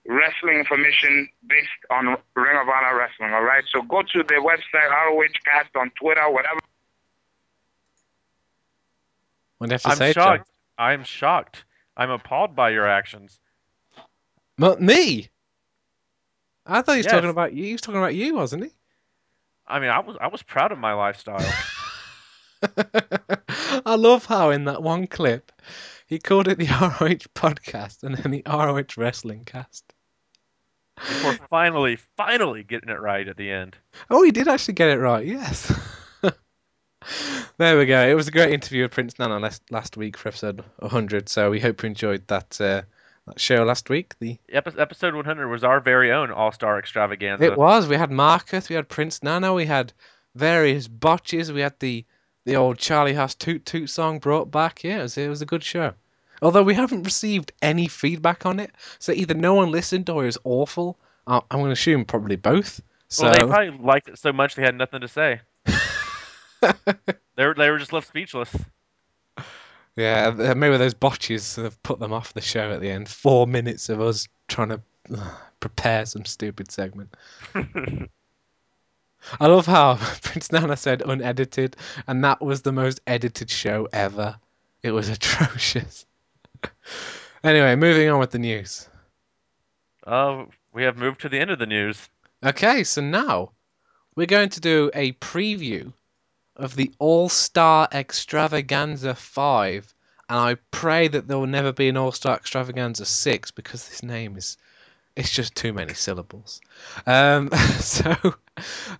[0.06, 3.32] wrestling information based on Ring of Honor Wrestling.
[3.32, 6.60] All right, so go to the website, ROH Cast on Twitter, whatever.
[9.70, 10.50] Have to I'm shocked.
[10.78, 11.64] I'm shocked.
[11.96, 13.38] I'm appalled by your actions.
[14.60, 15.28] M- me?
[16.66, 17.12] I thought he was Yes.
[17.12, 17.64] talking about you.
[17.64, 18.70] He was talking about you, wasn't he?
[19.66, 21.40] I mean, I was I was proud of my lifestyle.
[23.86, 25.52] I love how in that one clip
[26.06, 29.84] he called it the ROH podcast and then the ROH wrestling cast.
[30.96, 33.76] Before finally, finally getting it right at the end.
[34.10, 35.26] Oh, he did actually get it right.
[35.26, 35.72] Yes.
[37.58, 38.06] There we go.
[38.06, 41.28] It was a great interview with Prince Nana last last week for episode 100.
[41.28, 42.82] So we hope you enjoyed that uh,
[43.26, 44.14] that show last week.
[44.18, 47.44] The Epi- Episode 100 was our very own All Star Extravaganza.
[47.44, 47.86] it was.
[47.86, 48.68] We had Marcus.
[48.68, 49.54] We had Prince Nana.
[49.54, 49.92] We had
[50.34, 51.52] various botches.
[51.52, 52.04] We had the
[52.44, 54.84] the old Charlie Haas Toot Toot song brought back.
[54.84, 55.94] Yeah, it was, it was a good show.
[56.42, 60.26] Although we haven't received any feedback on it, so either no one listened or it
[60.26, 60.98] was awful.
[61.26, 62.82] Uh, I'm going to assume probably both.
[63.08, 65.40] So Well, they probably liked it so much they had nothing to say.
[67.36, 68.54] They were they were just left speechless.
[69.96, 73.08] Yeah, maybe those botches have put them off the show at the end.
[73.08, 74.80] Four minutes of us trying to
[75.60, 77.14] prepare some stupid segment.
[79.40, 84.36] I love how Prince Nana said unedited, and that was the most edited show ever.
[84.82, 86.04] It was atrocious.
[87.44, 88.88] anyway, moving on with the news.
[90.06, 92.08] Uh, we have moved to the end of the news.
[92.44, 93.52] Okay, so now
[94.14, 95.92] we're going to do a preview
[96.56, 99.94] of the All Star Extravaganza 5.
[100.28, 104.02] And I pray that there will never be an All Star Extravaganza 6 because this
[104.02, 104.56] name is.
[105.16, 106.60] It's just too many syllables.
[107.06, 108.16] Um, so,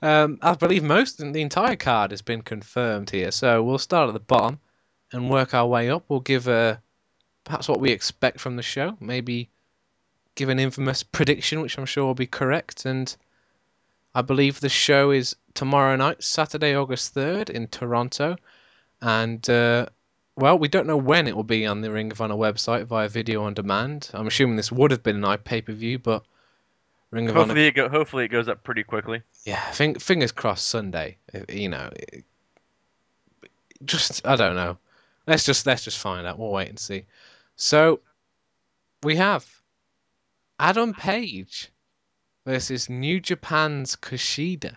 [0.01, 3.33] um, I believe most, the entire card has been confirmed here.
[3.33, 4.61] So, we'll start at the bottom
[5.13, 6.05] and work our way up.
[6.09, 6.81] We'll give a,
[7.43, 8.97] perhaps what we expect from the show.
[9.01, 9.51] Maybe
[10.37, 12.85] give an infamous prediction, which I'm sure will be correct.
[12.85, 13.15] And
[14.15, 18.37] I believe the show is tomorrow night, Saturday, August 3rd, in Toronto.
[19.03, 19.87] And, uh,
[20.37, 23.09] well, we don't know when it will be on the Ring of Honor website via
[23.09, 24.11] video on demand.
[24.15, 26.25] I'm assuming this would have been an pay per view, but
[27.11, 27.69] Ring of hopefully Honor.
[27.69, 29.23] It go, hopefully, it goes up pretty quickly.
[29.45, 31.19] Yeah, think- fingers crossed Sunday.
[31.49, 31.91] You know,
[33.85, 34.79] just I don't know.
[35.27, 36.39] Let's just let's just find out.
[36.39, 37.05] We'll wait and see.
[37.57, 38.01] So
[39.03, 39.47] we have
[40.59, 41.71] Adam Page
[42.45, 44.77] versus New Japan's Kushida.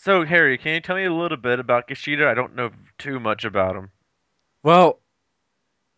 [0.00, 2.26] So, Harry, can you tell me a little bit about Kushida?
[2.26, 3.90] I don't know too much about him.
[4.62, 5.00] Well,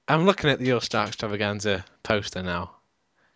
[0.08, 2.72] I'm looking at the All Star Extravaganza poster now,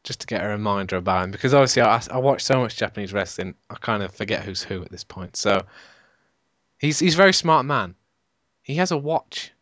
[0.02, 3.12] just to get a reminder about him, because obviously I, I watch so much Japanese
[3.12, 5.36] wrestling, I kind of forget who's who at this point.
[5.36, 5.62] So
[6.78, 7.94] he's he's a very smart man.
[8.62, 9.52] He has a watch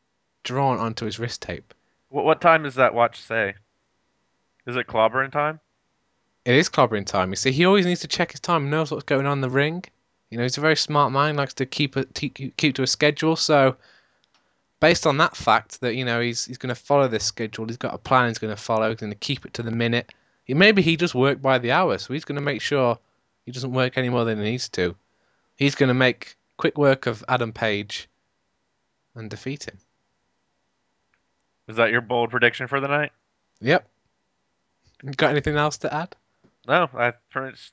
[0.44, 1.74] drawn onto his wrist tape.
[2.08, 3.54] What, what time does that watch say?
[4.66, 5.60] Is it clobbering time?
[6.44, 7.30] It is clobbering time.
[7.30, 9.50] You see, he always needs to check his time, knows what's going on in the
[9.50, 9.84] ring.
[10.30, 12.86] You know, he's a very smart man, likes to keep a, keep keep to a
[12.86, 13.36] schedule.
[13.36, 13.76] So,
[14.80, 17.76] based on that fact that you know he's he's going to follow this schedule, he's
[17.76, 20.12] got a plan he's going to follow, he's going to keep it to the minute.
[20.44, 22.98] He, maybe he just work by the hour, so he's going to make sure
[23.46, 24.96] he doesn't work any more than he needs to.
[25.56, 28.08] He's going to make quick work of Adam Page
[29.14, 29.78] and defeat him.
[31.68, 33.12] Is that your bold prediction for the night?
[33.60, 33.86] Yep.
[35.16, 36.16] Got anything else to add?
[36.66, 37.12] No, I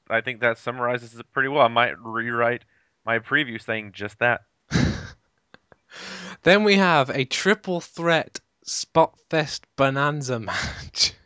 [0.10, 1.62] I think that summarizes it pretty well.
[1.62, 2.64] I might rewrite
[3.06, 4.42] my preview saying just that.
[6.44, 11.14] then we have a triple threat spot fest bonanza match.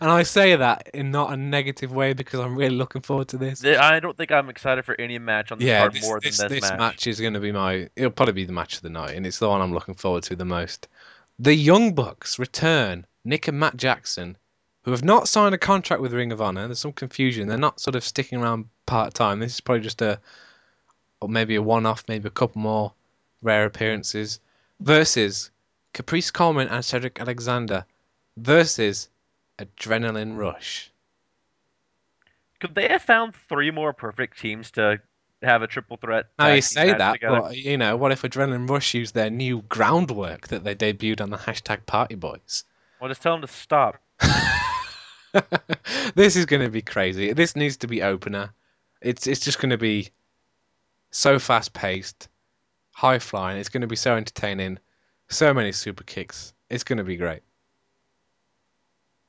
[0.00, 3.36] And I say that in not a negative way because I'm really looking forward to
[3.36, 3.62] this.
[3.62, 6.38] I don't think I'm excited for any match on this yeah, card this, more this,
[6.38, 6.78] than this, this match.
[6.78, 7.90] match is going to be my.
[7.94, 10.22] It'll probably be the match of the night, and it's the one I'm looking forward
[10.22, 10.88] to the most.
[11.38, 13.06] The Young Bucks return.
[13.26, 14.38] Nick and Matt Jackson
[14.86, 16.68] who have not signed a contract with Ring of Honor.
[16.68, 17.48] There's some confusion.
[17.48, 19.40] They're not sort of sticking around part time.
[19.40, 20.20] This is probably just a,
[21.20, 22.92] or maybe a one off, maybe a couple more
[23.42, 24.38] rare appearances.
[24.78, 25.50] Versus
[25.92, 27.84] Caprice Coleman and Cedric Alexander.
[28.36, 29.08] Versus
[29.58, 30.92] Adrenaline Rush.
[32.60, 35.00] Could they have found three more perfect teams to
[35.42, 36.26] have a triple threat?
[36.38, 37.40] Now you say that, together?
[37.40, 41.30] but you know, what if Adrenaline Rush used their new groundwork that they debuted on
[41.30, 42.62] the hashtag Party Boys?
[43.00, 43.96] Well, just tell them to stop.
[46.14, 47.32] this is going to be crazy.
[47.32, 48.50] This needs to be opener.
[49.00, 50.10] It's it's just going to be
[51.10, 52.28] so fast paced,
[52.92, 53.58] high flying.
[53.58, 54.78] It's going to be so entertaining.
[55.28, 56.52] So many super kicks.
[56.70, 57.42] It's going to be great.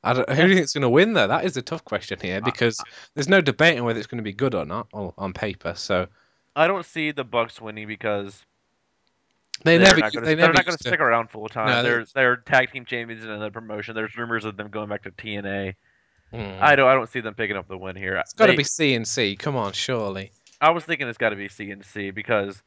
[0.04, 1.28] I don't, who do you think's going to win though?
[1.28, 2.82] That is a tough question here because
[3.14, 5.74] there's no debating whether it's going to be good or not or on paper.
[5.76, 6.08] So
[6.56, 8.42] I don't see the Bucks winning because
[9.64, 11.68] they they're never not gonna, they they're never not going to stick around full time.
[11.68, 13.96] No, they- they're they're tag team champions in another promotion.
[13.96, 15.74] There's rumors of them going back to TNA.
[16.32, 16.58] Hmm.
[16.60, 18.16] I don't I don't see them picking up the win here.
[18.18, 19.36] It's got to be C and C.
[19.36, 20.32] Come on, surely.
[20.60, 22.62] I was thinking it's got to be CNC because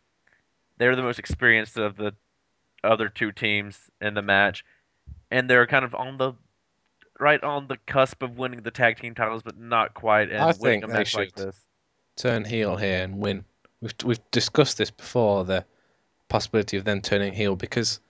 [0.79, 2.15] they're the most experienced of the
[2.83, 4.65] other two teams in the match,
[5.31, 6.33] and they're kind of on the
[7.19, 10.31] right on the cusp of winning the tag team titles, but not quite.
[10.31, 11.49] And I winning think a they match like should.
[11.49, 11.61] this.
[12.17, 13.45] turn heel here and win.
[13.83, 15.65] We've we've discussed this before the
[16.29, 18.01] possibility of them turning heel because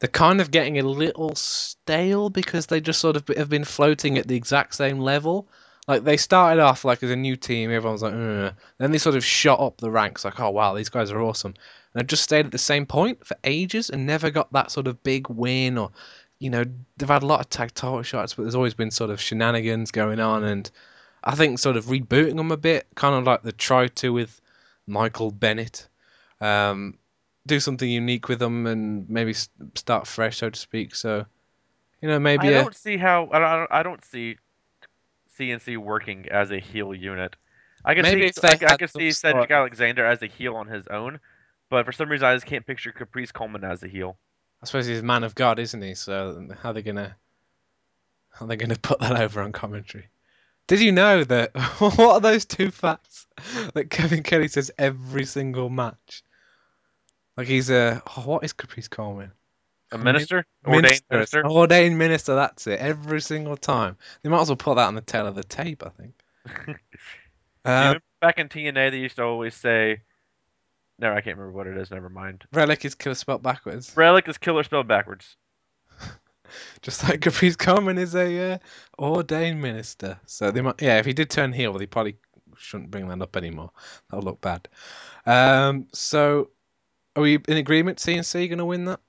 [0.00, 4.18] they're kind of getting a little stale because they just sort of have been floating
[4.18, 5.48] at the exact same level.
[5.88, 9.16] Like they started off like as a new team, everyone was like, then they sort
[9.16, 11.54] of shot up the ranks, like, oh wow, these guys are awesome,
[11.92, 14.86] and they've just stayed at the same point for ages and never got that sort
[14.86, 15.90] of big win or,
[16.38, 16.64] you know,
[16.98, 19.90] they've had a lot of tag title shots, but there's always been sort of shenanigans
[19.90, 20.70] going on, and
[21.24, 24.40] I think sort of rebooting them a bit, kind of like the try to with
[24.86, 25.88] Michael Bennett,
[26.40, 26.98] um,
[27.48, 29.34] do something unique with them and maybe
[29.74, 30.94] start fresh, so to speak.
[30.94, 31.26] So,
[32.00, 34.36] you know, maybe I a, don't see how I don't, I don't see
[35.38, 37.36] CNC working as a heel unit.
[37.84, 40.86] I can Maybe see I, I can see Cedric Alexander as a heel on his
[40.88, 41.20] own,
[41.70, 44.16] but for some reason I just can't picture Caprice Coleman as a heel.
[44.62, 45.94] I suppose he's a man of God, isn't he?
[45.94, 47.16] So how are they gonna?
[48.40, 50.08] Are they to put that over on commentary?
[50.66, 51.56] Did you know that?
[51.78, 53.26] what are those two facts
[53.74, 56.22] that Kevin Kelly says every single match?
[57.38, 59.30] Like he's a oh, what is Caprice Coleman?
[59.92, 60.44] A minister?
[60.66, 61.46] Ordained minister?
[61.46, 62.34] Ordained minister.
[62.34, 62.80] That's it.
[62.80, 63.96] Every single time.
[64.22, 65.84] They might as well put that on the tail of the tape.
[65.86, 66.76] I think.
[67.64, 70.00] Um, back in TNA, they used to always say,
[70.98, 71.90] "No, I can't remember what it is.
[71.90, 73.94] Never mind." Relik is killer spelled backwards.
[73.94, 75.36] Relik is killer spelled backwards.
[76.80, 78.58] Just like Caprice Coleman is a uh,
[78.98, 80.18] ordained minister.
[80.24, 82.16] So they might, yeah, if he did turn heel, they probably
[82.56, 83.72] shouldn't bring that up anymore.
[84.08, 84.68] That'll look bad.
[85.26, 86.50] Um, so
[87.18, 87.98] are we in agreement?
[87.98, 89.00] CNC going to win that?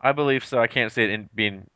[0.00, 0.58] I believe so.
[0.58, 1.66] I can't see it in being.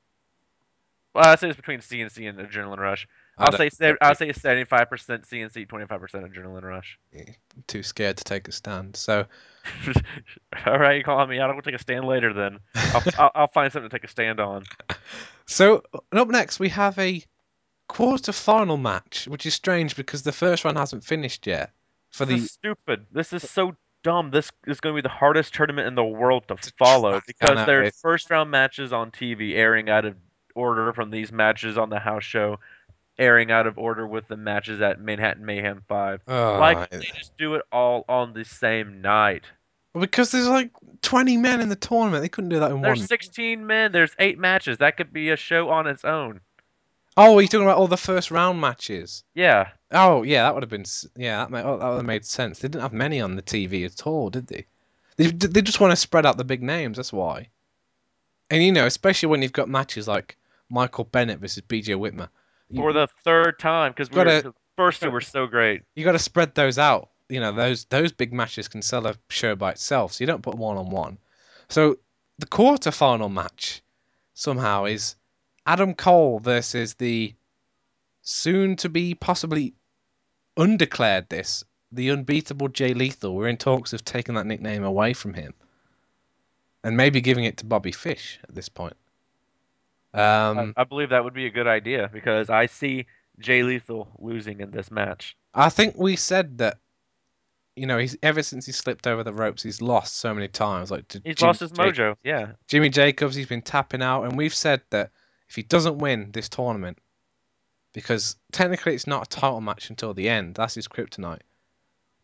[1.15, 3.09] Well, I say it's between CNC and Adrenaline Rush.
[3.39, 3.71] I'll say
[4.03, 6.99] I'll say seventy-five percent CNC, twenty-five percent Adrenaline Rush.
[7.15, 7.25] Eh,
[7.67, 8.97] too scared to take a stand.
[8.97, 9.27] So
[10.67, 11.51] All right, you calling me out?
[11.51, 12.59] I'll take a stand later then.
[12.75, 14.65] I'll, I'll, I'll find something to take a stand on.
[15.47, 17.23] So up next we have a
[17.89, 21.73] quarter-final match, which is strange because the first round hasn't finished yet.
[22.11, 23.07] For This the is stupid.
[23.13, 24.31] This is so dumb.
[24.31, 28.01] This is going to be the hardest tournament in the world to follow because there's
[28.01, 30.15] first round matches on TV airing out of
[30.55, 32.59] order from these matches on the house show,
[33.19, 36.21] airing out of order with the matches at Manhattan Mayhem Five.
[36.25, 39.45] Why Oh, can't they just do it all on the same night?
[39.95, 40.71] Well, because there's like
[41.03, 42.83] 20 men in the tournament, they couldn't do that in one.
[42.83, 43.91] There's 16 men.
[43.91, 44.79] There's eight matches.
[44.79, 46.41] That could be a show on its own.
[47.17, 49.25] Oh, you're talking about all the first round matches.
[49.35, 49.71] Yeah.
[49.93, 52.25] Oh, yeah, that would have been s- yeah, that, ma- oh, that would have made
[52.25, 52.59] sense.
[52.61, 54.67] They didn't have many on the TV at all, did they?
[55.17, 56.97] They they just want to spread out the big names.
[56.97, 57.49] That's why.
[58.51, 60.37] And you know, especially when you've got matches like
[60.71, 61.95] Michael Bennett versus B.J.
[61.95, 62.29] Whitmer,
[62.69, 65.83] you, For the third time, because we Gotta- first two were so great.
[65.95, 67.11] you got to spread those out.
[67.29, 70.43] You know, those those big matches can sell a show by itself, so you don't
[70.43, 71.19] put one on one.
[71.69, 71.99] So
[72.39, 73.83] the quarterfinal match
[74.35, 75.17] somehow is
[75.67, 77.35] Adam Cole versus the
[78.23, 79.75] soon to be possibly
[80.61, 83.35] undeclared this the unbeatable Jay Lethal.
[83.35, 85.55] We're in talks of taking that nickname away from him
[86.85, 88.97] and maybe giving it to Bobby Fish at this point.
[90.15, 93.07] Um, I, I believe that would be a good idea because I see
[93.39, 95.37] Jay Lethal losing in this match.
[95.55, 96.79] I think we said that.
[97.77, 100.91] You know, he's ever since he slipped over the ropes, he's lost so many times.
[100.91, 101.99] Like to He's Jimmy lost his Jacobs.
[101.99, 102.17] mojo.
[102.23, 102.49] Yeah.
[102.67, 105.11] Jimmy Jacobs, he's been tapping out, and we've said that
[105.49, 106.99] if he doesn't win this tournament,
[107.93, 111.41] because technically it's not a title match until the end, that's his kryptonite.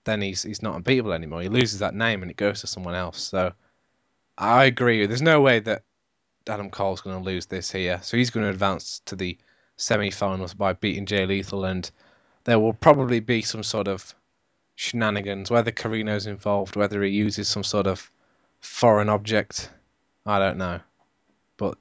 [0.04, 1.42] Then he's he's not unbeatable anymore.
[1.42, 3.20] He loses that name and it goes to someone else.
[3.20, 3.52] So
[4.38, 5.06] I agree.
[5.06, 5.82] There's no way that
[6.48, 8.00] Adam Cole's going to lose this here.
[8.02, 9.36] So he's going to advance to the
[9.76, 11.90] semi-finals by beating Jay Lethal, and
[12.44, 14.14] there will probably be some sort of
[14.76, 18.10] shenanigans, whether Corino's involved, whether he uses some sort of
[18.60, 19.70] foreign object.
[20.24, 20.80] I don't know.
[21.56, 21.78] But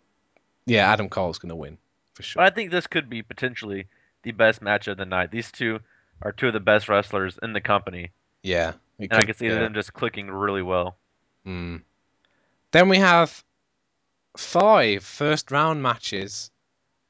[0.66, 1.78] yeah, Adam Cole's going to win
[2.16, 2.42] for sure.
[2.42, 3.88] But I think this could be potentially
[4.24, 5.30] the best match of the night.
[5.32, 5.80] These two
[6.22, 8.74] are two of the best wrestlers in the company, Yeah.
[8.98, 9.56] and I can see yeah.
[9.60, 10.98] them just clicking really well.
[11.46, 11.82] Mm.
[12.72, 13.44] Then we have
[14.38, 16.50] five first round matches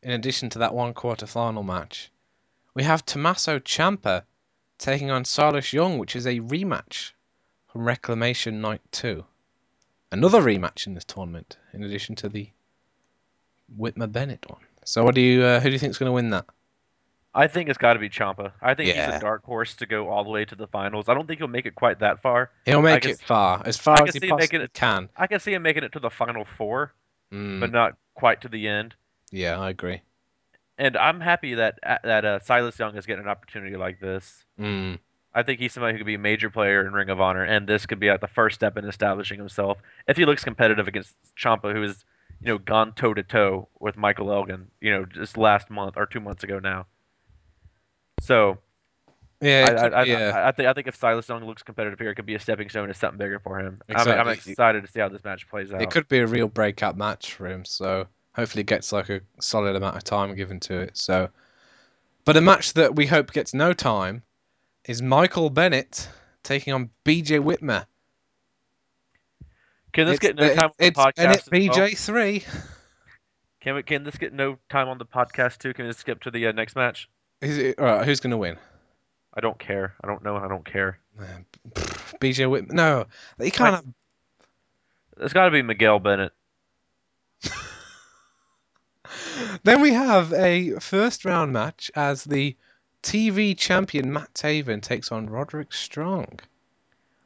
[0.02, 2.12] in addition to that one quarter final match.
[2.74, 4.24] We have Tommaso Ciampa
[4.78, 7.12] taking on Silas Young, which is a rematch
[7.72, 9.24] from Reclamation Night 2.
[10.12, 12.50] Another rematch in this tournament, in addition to the
[13.80, 14.62] Whitmer Bennett one.
[14.86, 15.44] So, what do you?
[15.44, 16.46] Uh, who do you think is going to win that?
[17.34, 18.54] I think it's got to be Ciampa.
[18.62, 21.10] I think he's a dark horse to go all the way to the finals.
[21.10, 22.50] I don't think he'll make it quite that far.
[22.66, 25.10] He'll make can it far, as far as he possibly it- can.
[25.18, 26.94] I can see him making it to the final four,
[27.34, 28.96] Mm, but not quite to the end.
[29.32, 30.02] yeah, I agree.
[30.78, 34.46] And I'm happy that that uh, Silas Young is getting an opportunity like this.
[34.60, 35.00] Mm,
[35.34, 37.68] I think he's somebody who could be a major player in Ring of Honor, and
[37.68, 39.80] this could be like the first step in establishing himself.
[40.08, 42.06] If he looks competitive against Ciampa, who has,
[42.46, 46.06] you know, gone toe to toe with Michael Elgin, you know, just last month or
[46.06, 46.86] two months ago now.
[48.22, 48.60] So
[49.42, 51.98] yeah, I, I, I, be a- I, think I think if Silas Young looks competitive
[51.98, 53.82] here, it could be a stepping stone to something bigger for him.
[53.90, 55.82] I'm, I'm excited to see how this match plays out.
[55.82, 57.66] It could be a real breakout match for him.
[57.66, 58.06] So
[58.36, 60.98] hopefully, it gets like a solid amount of time given to it.
[60.98, 61.30] So,
[62.26, 64.22] but a match that we hope gets no time
[64.86, 66.08] is Michael Bennett
[66.44, 67.88] taking on BJ Whitmer.
[69.96, 71.16] Can this it's get no time on the it's podcast?
[71.16, 71.62] Bennett as well?
[71.62, 72.44] BJ three.
[73.62, 73.84] Can we?
[73.84, 75.74] Can this get no time on the podcast too?
[75.74, 77.10] Can we skip to the uh, next match?
[77.40, 78.58] Is it, all right, who's going to win?
[79.34, 79.94] I don't care.
[80.04, 80.36] I don't know.
[80.36, 81.00] I don't care.
[82.20, 82.74] BJ Whitmer.
[82.74, 83.06] No,
[83.42, 83.76] he can't.
[83.76, 83.86] Have,
[85.22, 86.34] It's got to be Miguel Bennett.
[89.64, 92.58] then we have a first round match as the
[93.02, 96.42] TV champion Matt Taven takes on Roderick Strong.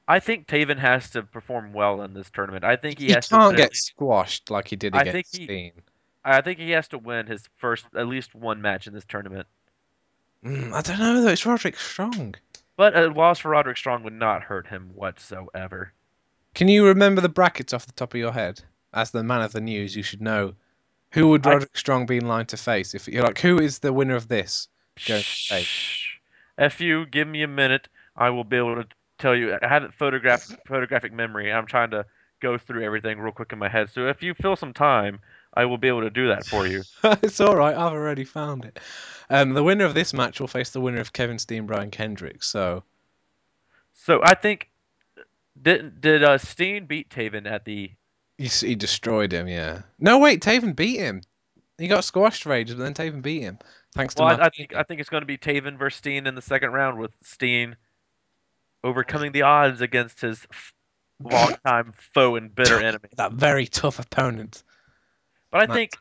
[0.10, 2.64] I think Taven has to perform well in this tournament.
[2.66, 3.58] I think he, He has can't to.
[3.58, 5.72] get squashed like he did I against think he- Steen.
[6.26, 9.48] I think he has to win his first at least one match in this tournament.
[10.44, 11.30] Mm, I don't know though.
[11.30, 12.36] It's Roderick Strong.
[12.76, 15.94] But a loss for Roderick Strong would not hurt him whatsoever.
[16.56, 18.62] Can you remember the brackets off the top of your head?
[18.94, 20.54] As the man of the news, you should know.
[21.12, 22.94] Who would I- Roderick Strong be in line to face?
[22.96, 24.68] If you're like, who is the winner of this?
[25.08, 25.66] Going to face?
[25.66, 26.08] Shh.
[26.58, 27.88] If you give me a minute,
[28.18, 28.88] I will be able to
[29.20, 29.58] tell you.
[29.62, 31.52] I it photograph photographic memory.
[31.52, 32.06] I'm trying to
[32.42, 33.90] go through everything real quick in my head.
[33.94, 35.20] So if you fill some time,
[35.54, 36.84] I will be able to do that for you.
[37.04, 37.76] it's all right.
[37.76, 38.80] I've already found it.
[39.30, 42.44] Um, the winner of this match will face the winner of Kevin Steen, Brian Kendrick.
[42.44, 42.84] So
[43.94, 44.70] So I think
[45.62, 47.92] did did uh, Steen beat Taven at the
[48.38, 49.48] he, he destroyed him.
[49.48, 49.82] Yeah.
[50.00, 50.42] No, wait.
[50.42, 51.22] Taven beat him.
[51.78, 53.60] He got squashed for ages, but then Taven beat him.
[53.94, 56.26] Thanks to Well, I, I think I think it's going to be Taven versus Steen
[56.26, 57.76] in the second round with Steen
[58.84, 60.74] overcoming the odds against his f-
[61.22, 63.10] longtime foe and bitter enemy.
[63.18, 64.64] that very tough opponent.
[65.52, 65.76] But I Matt.
[65.76, 65.92] think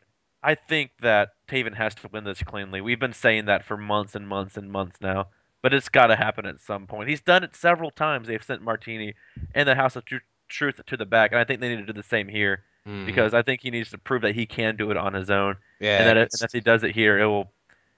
[0.41, 2.79] I think that Taven has to win this cleanly.
[2.81, 5.27] We've been saying that for months and months and months now.
[5.61, 7.09] But it's got to happen at some point.
[7.09, 8.27] He's done it several times.
[8.29, 9.15] They've sent Martini
[9.53, 11.85] and the House of Tru- Truth to the back, and I think they need to
[11.85, 13.05] do the same here Mm.
[13.05, 15.57] because I think he needs to prove that he can do it on his own,
[15.81, 17.51] yeah, and that if, and if he does it here, it will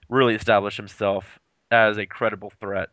[0.09, 2.89] really establish himself as a credible threat.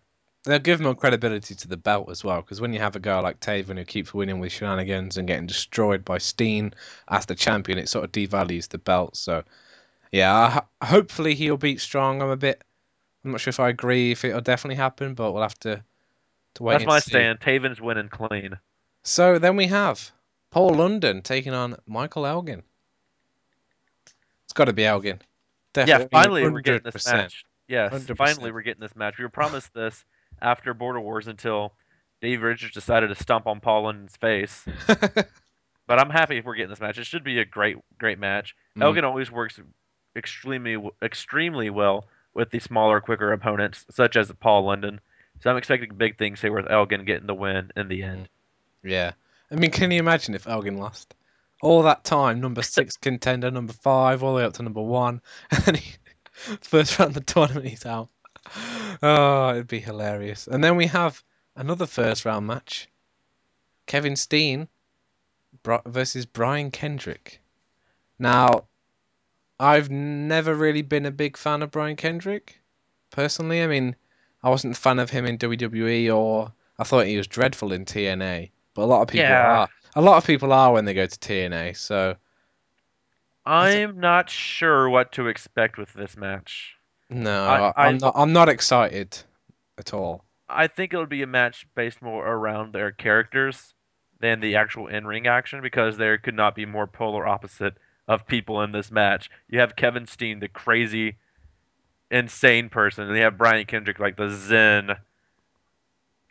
[0.48, 2.40] They'll give more credibility to the belt as well.
[2.40, 5.46] Because when you have a guy like Taven who keeps winning with shenanigans and getting
[5.46, 6.74] destroyed by Steen
[7.08, 9.16] as the champion, it sort of devalues the belt.
[9.16, 9.44] So,
[10.12, 12.22] yeah, hopefully he'll beat Strong.
[12.22, 12.62] I'm a bit,
[13.24, 15.82] I'm not sure if I agree if it'll definitely happen, but we'll have to
[16.54, 16.74] to wait.
[16.74, 17.10] That's my see.
[17.10, 17.40] stand.
[17.40, 18.58] Taven's winning clean.
[19.04, 20.10] So then we have
[20.50, 22.62] Paul London taking on Michael Elgin.
[24.44, 25.20] It's got to be Elgin.
[25.76, 27.44] Yeah, Definitely, finally we're getting this match.
[27.68, 28.16] Yes, 100%.
[28.16, 29.18] finally we're getting this match.
[29.18, 30.04] We were promised this
[30.40, 31.72] after Border Wars until
[32.20, 34.64] Dave Richards decided to stomp on Paul London's face.
[35.88, 36.98] But I'm happy if we're getting this match.
[36.98, 38.54] It should be a great, great match.
[38.76, 38.82] Mm.
[38.82, 39.58] Elgin always works
[40.14, 45.00] extremely, extremely well with the smaller, quicker opponents, such as Paul London.
[45.40, 48.28] So I'm expecting big things here with Elgin getting the win in the end.
[48.84, 49.12] Yeah.
[49.50, 51.14] I mean, can you imagine if Elgin lost?
[51.62, 55.22] All that time, number six contender, number five, all the way up to number one,
[55.50, 55.94] and then he,
[56.60, 58.10] first round of the tournament, he's out.
[59.02, 60.46] Oh, it'd be hilarious.
[60.46, 61.22] And then we have
[61.56, 62.88] another first round match
[63.86, 64.68] Kevin Steen
[65.86, 67.40] versus Brian Kendrick.
[68.18, 68.64] Now,
[69.60, 72.60] I've never really been a big fan of Brian Kendrick,
[73.10, 73.62] personally.
[73.62, 73.96] I mean,
[74.42, 77.84] I wasn't a fan of him in WWE, or I thought he was dreadful in
[77.84, 78.50] TNA.
[78.74, 79.60] But a lot of people Yeah.
[79.60, 79.68] are.
[79.96, 81.76] A lot of people are when they go to TNA.
[81.76, 82.16] So
[83.44, 86.76] I'm not sure what to expect with this match.
[87.10, 88.12] No, I- am not.
[88.16, 89.18] I'm not excited
[89.78, 90.24] at all.
[90.48, 93.74] I think it'll be a match based more around their characters
[94.20, 97.74] than the actual in-ring action because there could not be more polar opposite
[98.08, 99.30] of people in this match.
[99.48, 101.16] You have Kevin Steen, the crazy,
[102.10, 104.96] insane person, and you have Brian Kendrick, like the zen,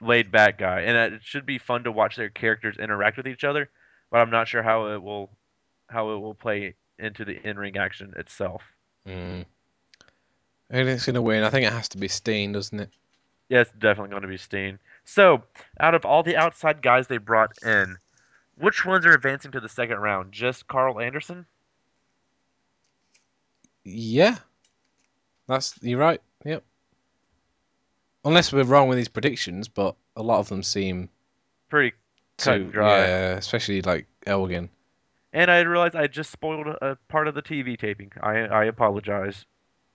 [0.01, 0.81] laid-back guy.
[0.81, 3.69] And it should be fun to watch their characters interact with each other,
[4.11, 5.29] but I'm not sure how it will
[5.89, 8.61] how it will play into the in-ring action itself.
[9.07, 9.45] Mm.
[10.69, 11.43] And it's gonna win.
[11.43, 12.89] I think it has to be Steen, doesn't it?
[13.49, 14.77] Yeah, it's definitely going to be Steen.
[15.05, 15.41] So,
[15.79, 17.95] out of all the outside guys they brought in,
[18.57, 20.33] which ones are advancing to the second round?
[20.33, 21.45] Just Karl Anderson?
[23.85, 24.35] Yeah,
[25.47, 26.21] that's you're right.
[26.43, 26.63] Yep.
[28.25, 31.09] Unless we're wrong with these predictions, but a lot of them seem
[31.69, 31.95] Pretty
[32.37, 33.07] cut to and dry.
[33.07, 34.69] yeah, especially like Elgin.
[35.31, 38.11] And I realized I just spoiled a, a part of the TV taping.
[38.21, 39.45] I I apologize.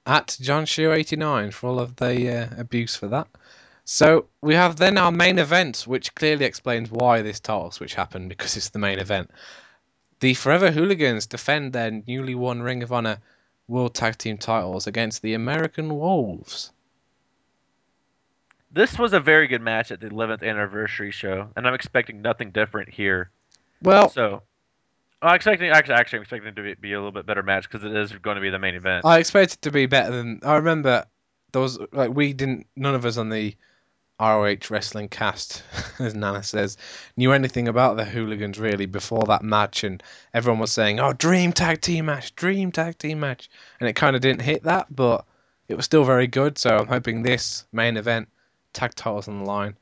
[0.06, 3.28] At John Shoe 89 for all of the uh, abuse for that.
[3.84, 8.28] So we have then our main event, which clearly explains why this title switch happened
[8.28, 9.30] because it's the main event.
[10.20, 13.18] The Forever Hooligans defend their newly won Ring of Honor
[13.66, 16.70] World Tag Team titles against the American Wolves.
[18.70, 22.52] This was a very good match at the 11th anniversary show, and I'm expecting nothing
[22.52, 23.30] different here.
[23.82, 24.42] Well, So,
[25.22, 27.70] I'm expecting actually actually I'm expecting it to be, be a little bit better match
[27.70, 29.06] because it is going to be the main event.
[29.06, 31.06] I expect it to be better than I remember.
[31.52, 33.54] There was like we didn't, none of us on the
[34.18, 35.62] ROH wrestling cast,
[35.98, 36.76] as Nana says,
[37.16, 40.02] knew anything about the hooligans really before that match, and
[40.34, 43.48] everyone was saying, "Oh, dream tag team match, dream tag team match,"
[43.80, 45.24] and it kind of didn't hit that, but
[45.68, 46.58] it was still very good.
[46.58, 48.28] So I'm hoping this main event,
[48.72, 49.76] tag titles on the line,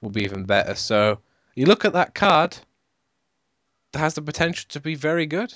[0.00, 0.74] will be even better.
[0.74, 1.18] So
[1.54, 2.56] you look at that card,
[3.94, 5.52] has the potential to be very good.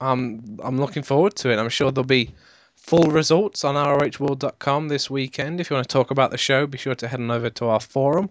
[0.00, 1.58] Um, I'm looking forward to it.
[1.58, 2.34] I'm sure there'll be
[2.76, 5.60] full results on ROHworld.com this weekend.
[5.60, 7.66] If you want to talk about the show, be sure to head on over to
[7.66, 8.30] our forum.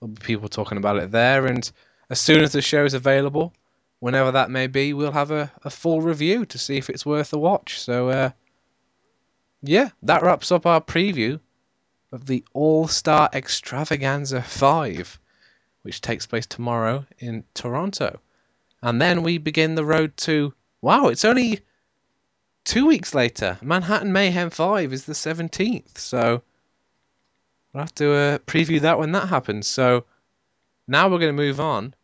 [0.00, 1.46] There'll be people talking about it there.
[1.46, 1.70] And
[2.10, 3.54] as soon as the show is available,
[4.00, 7.32] whenever that may be, we'll have a, a full review to see if it's worth
[7.32, 7.80] a watch.
[7.80, 8.30] So, uh,
[9.62, 11.40] yeah, that wraps up our preview
[12.12, 15.18] of the All Star Extravaganza 5,
[15.88, 18.20] which takes place tomorrow in Toronto.
[18.82, 20.52] And then we begin the road to.
[20.82, 21.60] Wow, it's only
[22.62, 23.56] two weeks later.
[23.62, 25.96] Manhattan Mayhem 5 is the 17th.
[25.96, 26.42] So
[27.72, 29.66] we'll have to uh, preview that when that happens.
[29.66, 30.04] So
[30.86, 31.94] now we're going to move on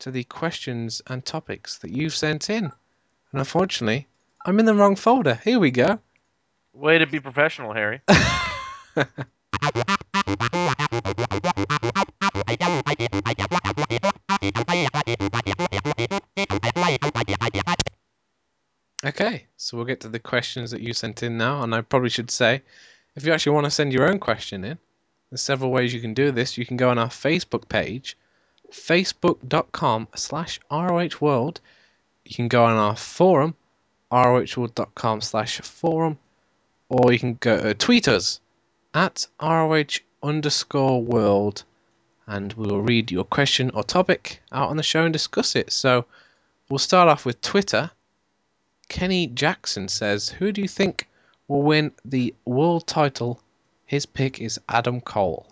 [0.00, 2.64] to the questions and topics that you've sent in.
[2.64, 2.72] And
[3.38, 4.08] unfortunately,
[4.44, 5.40] I'm in the wrong folder.
[5.44, 6.00] Here we go.
[6.72, 8.00] Way to be professional, Harry.
[19.02, 22.10] Okay, so we'll get to the questions that you sent in now, and I probably
[22.10, 22.62] should say,
[23.16, 24.78] if you actually want to send your own question in,
[25.30, 26.58] there's several ways you can do this.
[26.58, 28.16] You can go on our Facebook page,
[28.70, 31.58] facebook.com slash rohworld.
[32.24, 33.54] You can go on our forum,
[34.12, 36.18] rohworld.com slash forum,
[36.88, 38.40] or you can go uh, tweet us
[38.92, 39.82] at roh
[40.22, 41.64] underscore world,
[42.26, 45.72] and we will read your question or topic out on the show and discuss it.
[45.72, 46.04] So
[46.68, 47.90] we'll start off with Twitter.
[48.88, 51.08] Kenny Jackson says, Who do you think
[51.48, 53.40] will win the world title?
[53.86, 55.46] His pick is Adam Cole.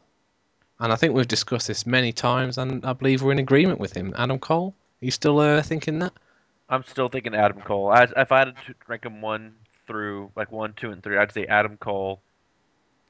[0.81, 3.97] And I think we've discussed this many times, and I believe we're in agreement with
[3.97, 4.15] him.
[4.17, 4.75] Adam Cole?
[5.03, 6.13] Are you still uh, thinking that?
[6.69, 7.91] I'm still thinking Adam Cole.
[7.91, 9.55] I, if I had to rank them one
[9.87, 12.21] through, like one, two, and three, I'd say Adam Cole,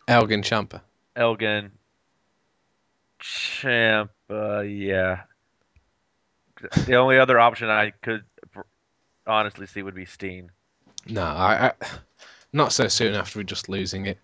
[0.06, 0.80] Elgin Ciampa.
[1.18, 1.72] Elgin,
[3.20, 4.08] Ciampa,
[4.64, 5.22] yeah.
[6.86, 8.24] The only other option I could
[9.26, 10.50] honestly see would be Steen.
[11.08, 11.86] No, I, I
[12.52, 14.18] not so soon after we just losing it.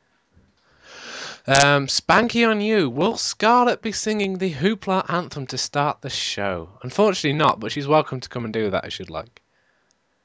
[1.46, 2.88] Um, Spanky on you.
[2.88, 6.70] Will Scarlett be singing the Hoopla anthem to start the show?
[6.82, 9.42] Unfortunately, not, but she's welcome to come and do that if she'd like.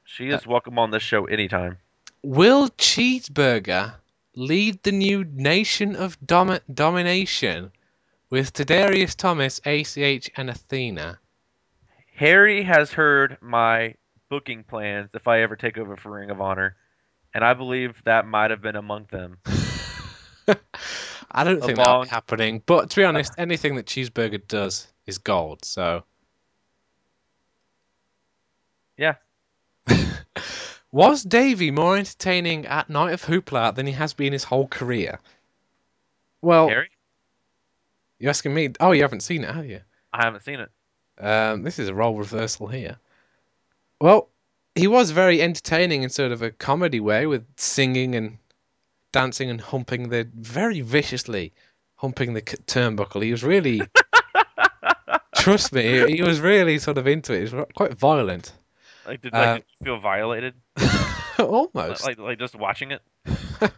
[0.04, 1.78] She is welcome on this show anytime.
[2.22, 3.94] Will Cheeseburger
[4.34, 7.72] lead the new Nation of Domi- Domination
[8.30, 11.18] with Tadarius Thomas, ACH, and Athena?
[12.14, 13.94] Harry has heard my
[14.28, 16.76] booking plans if I ever take over for Ring of Honor,
[17.34, 19.38] and I believe that might have been among them.
[21.32, 25.18] I don't think that'll be happening, but to be honest, anything that Cheeseburger does is
[25.18, 25.64] gold.
[25.64, 26.04] So,
[28.96, 29.14] yeah.
[30.92, 35.20] Was Davey more entertaining at Night of Hoopla than he has been his whole career?
[36.42, 36.90] Well, Harry,
[38.18, 38.70] you're asking me.
[38.80, 39.80] Oh, you haven't seen it, have you?
[40.12, 40.70] I haven't seen it.
[41.24, 42.96] Um, this is a role reversal here.
[44.00, 44.28] Well,
[44.74, 48.38] he was very entertaining in sort of a comedy way with singing and
[49.12, 51.52] dancing and humping the very viciously
[51.96, 53.22] humping the turnbuckle.
[53.22, 53.82] He was really,
[55.36, 57.48] trust me, he was really sort of into it.
[57.48, 58.52] He was quite violent.
[59.10, 60.54] Like, did, like, uh, did you feel violated?
[61.40, 62.04] almost.
[62.04, 63.02] Like, like just watching it.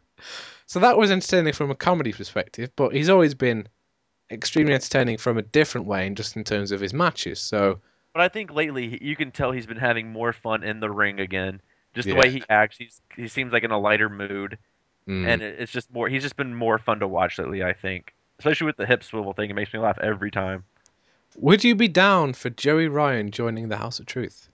[0.66, 3.66] so that was entertaining from a comedy perspective, but he's always been
[4.30, 7.40] extremely entertaining from a different way, and just in terms of his matches.
[7.40, 7.80] So.
[8.12, 11.18] But I think lately you can tell he's been having more fun in the ring
[11.18, 11.62] again.
[11.94, 12.20] Just the Yeah.
[12.20, 14.58] way he acts, he's, he seems like in a lighter mood,
[15.08, 15.26] mm.
[15.26, 16.10] and it's just more.
[16.10, 17.64] He's just been more fun to watch lately.
[17.64, 20.64] I think, especially with the hip swivel thing, it makes me laugh every time.
[21.38, 24.50] Would you be down for Joey Ryan joining the House of Truth?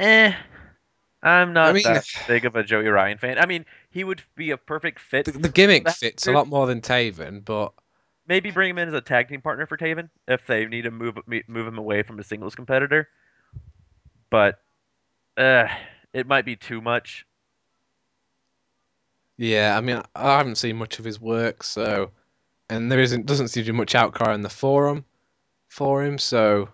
[0.00, 0.32] Eh,
[1.22, 3.38] I'm not I mean- that big of a Joey Ryan fan.
[3.38, 5.26] I mean, he would be a perfect fit.
[5.26, 7.74] The, the gimmick fits a lot more than Taven, but
[8.26, 10.90] Maybe bring him in as a tag team partner for Taven if they need to
[10.90, 13.08] move move him away from a singles competitor.
[14.30, 14.60] But,
[15.36, 15.66] uh,
[16.14, 17.26] it might be too much.
[19.36, 22.12] yeah, I mean, I haven't seen much of his work, so
[22.70, 25.04] and there isn't doesn't seem to be much outcry on the forum
[25.68, 26.68] for him, so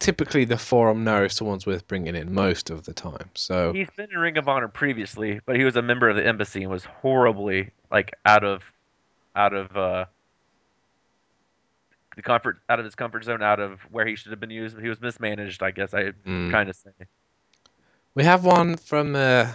[0.00, 3.30] typically the forum knows someone's worth bringing in most of the time.
[3.34, 6.26] So He's been in Ring of Honor previously, but he was a member of the
[6.26, 8.62] embassy and was horribly like out of
[9.36, 10.04] out of uh
[12.16, 14.76] the comfort out of his comfort zone, out of where he should have been used.
[14.80, 16.50] He was mismanaged, I guess I Mm.
[16.50, 16.90] kind of say.
[18.14, 19.52] we have one from uh,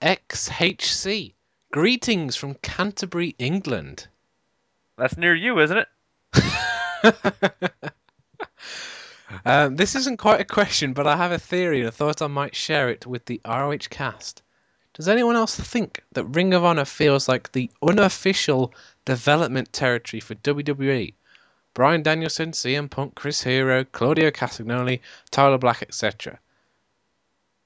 [0.00, 1.34] XHC.
[1.70, 4.08] Greetings from Canterbury, England.
[4.96, 5.88] That's near you, isn't it?
[9.44, 12.26] um, this isn't quite a question, but I have a theory and I thought I
[12.26, 14.42] might share it with the ROH cast.
[14.94, 18.74] Does anyone else think that Ring of Honor feels like the unofficial
[19.04, 21.14] development territory for WWE?
[21.74, 25.00] Bryan Danielson, CM Punk, Chris Hero, Claudio Castagnoli,
[25.30, 26.40] Tyler Black, etc.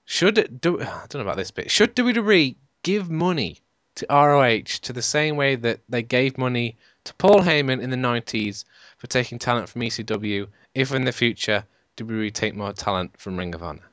[0.04, 0.80] Should do?
[0.82, 1.70] I don't know about this bit.
[1.70, 3.60] Should WWE give money
[3.94, 7.96] to ROH to the same way that they gave money to Paul Heyman in the
[7.96, 8.64] 90s
[8.98, 11.64] for taking talent from ECW if in the future
[11.96, 13.88] WWE take more talent from Ring of Honor?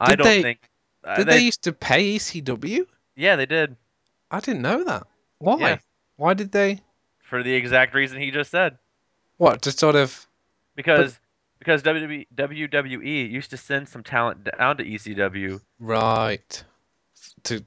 [0.00, 0.68] I Did don't they- think.
[1.04, 2.86] uh, Did they, used to pay ECW?
[3.16, 3.76] Yeah, they did
[4.30, 5.06] I didn't know that.
[5.38, 5.58] Why?
[5.58, 5.78] Yeah.
[6.16, 6.80] Why did they?
[7.22, 8.76] for the exact reason he just said.
[9.36, 10.26] What to sort of?
[10.74, 11.18] Because
[11.60, 15.60] because E, WWE, WWE used to send some talent down to ECW.
[15.78, 16.64] Right.
[17.44, 17.64] To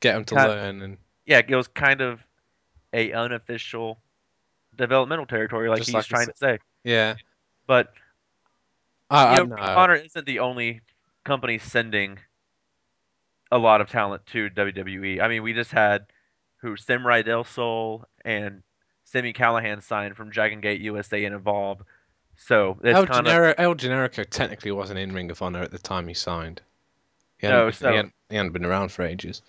[0.00, 0.48] get them to Cut.
[0.50, 2.25] learn and Yeah, it was kind of
[2.92, 3.98] a unofficial
[4.76, 6.58] developmental territory, like Just he's like trying to say.
[6.84, 7.16] yeah.
[7.66, 7.92] But
[9.10, 9.54] I, you know, know.
[9.56, 10.80] Ring of Honor isn't the only
[11.24, 12.18] company sending
[13.50, 15.20] a lot of talent to WWE.
[15.20, 16.06] I mean, we just had
[16.58, 18.62] who Samurai Del Sol and
[19.04, 21.82] Sammy Callahan signed from Dragon Gate USA and Evolve.
[22.36, 25.70] So it's El, kind of Generico, El Generico technically wasn't in Ring of Honor at
[25.70, 26.60] the time he signed.
[27.38, 29.42] He No, so- he, hadn't, he hadn't been around for ages.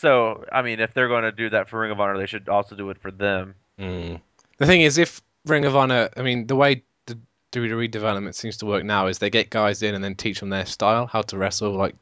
[0.00, 0.44] So.
[0.50, 2.76] I mean, if they're going to do that for Ring of Honor, they should also
[2.76, 3.54] do it for them.
[3.78, 4.20] Mm.
[4.58, 7.18] The thing is, if Ring of Honor, I mean, the way the
[7.52, 10.50] WWE development seems to work now is they get guys in and then teach them
[10.50, 11.94] their style, how to wrestle like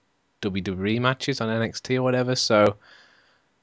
[0.42, 2.34] WWE matches on NXT or whatever.
[2.34, 2.76] So,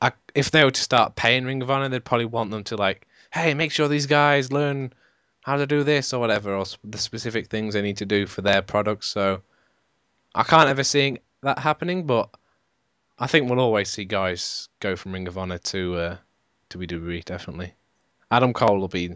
[0.01, 2.75] I, if they were to start paying Ring of Honor, they'd probably want them to
[2.75, 4.93] like, hey, make sure these guys learn
[5.41, 8.41] how to do this or whatever, or the specific things they need to do for
[8.41, 9.07] their products.
[9.07, 9.41] So,
[10.35, 12.29] I can't ever see that happening, but
[13.23, 16.17] I think we'll always see guys go from Ring of Honor to uh,
[16.67, 17.73] to WWE definitely.
[18.29, 19.15] Adam Cole will be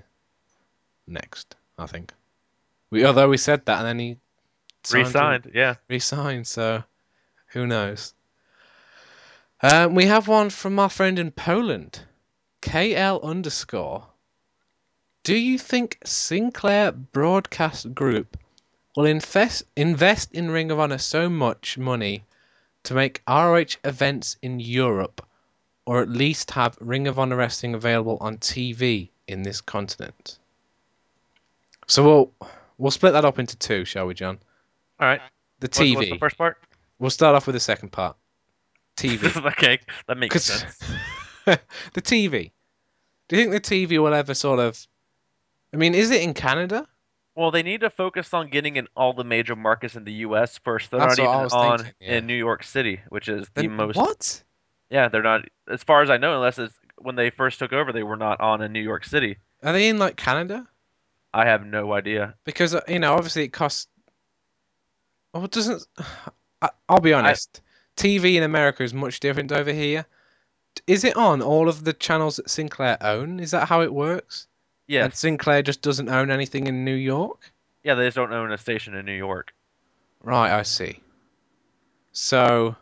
[1.05, 2.13] next, I think.
[2.89, 4.17] We although we said that and then he
[4.85, 5.75] signed to- Resigned, yeah.
[5.89, 6.85] re-signed, so
[7.47, 8.13] who knows?
[9.61, 11.99] Um, we have one from our friend in Poland,
[12.61, 14.05] KL underscore.
[15.23, 18.37] Do you think Sinclair Broadcast Group
[18.95, 22.23] will invest invest in Ring of Honor so much money
[22.83, 25.25] to make ROH events in Europe,
[25.85, 30.37] or at least have Ring of Honor wrestling available on TV in this continent?
[31.87, 34.39] So we'll we'll split that up into two, shall we, John?
[34.99, 35.21] All right.
[35.59, 35.95] The What- TV.
[35.95, 36.57] What's the first part?
[36.99, 38.15] We'll start off with the second part.
[38.95, 39.45] TV.
[39.51, 40.79] okay, that makes sense.
[41.45, 42.51] the TV.
[43.27, 44.85] Do you think the TV will ever sort of?
[45.73, 46.87] I mean, is it in Canada?
[47.37, 50.57] Well, they need to focus on getting in all the major markets in the U.S.
[50.57, 50.89] first.
[50.89, 52.15] They're That's not I even on thinking, yeah.
[52.15, 53.95] in New York City, which is the most.
[53.95, 54.43] what?
[54.89, 55.45] Yeah, they're not.
[55.71, 58.41] As far as I know, unless it's when they first took over, they were not
[58.41, 59.37] on in New York City.
[59.61, 60.67] Are they in like Canada?
[61.31, 62.33] I have no idea.
[62.43, 63.87] Because uh, you know, obviously, it costs.
[65.35, 65.85] Oh, it doesn't.
[66.63, 67.61] I, I'll be honest.
[67.97, 70.07] TV in America is much different over here.
[70.87, 73.39] Is it on all of the channels that Sinclair own?
[73.39, 74.47] Is that how it works?
[74.89, 77.51] And Sinclair just doesn't own anything in New York?
[77.83, 79.53] Yeah, they just don't own a station in New York.
[80.23, 81.01] Right, I see.
[82.11, 82.75] So,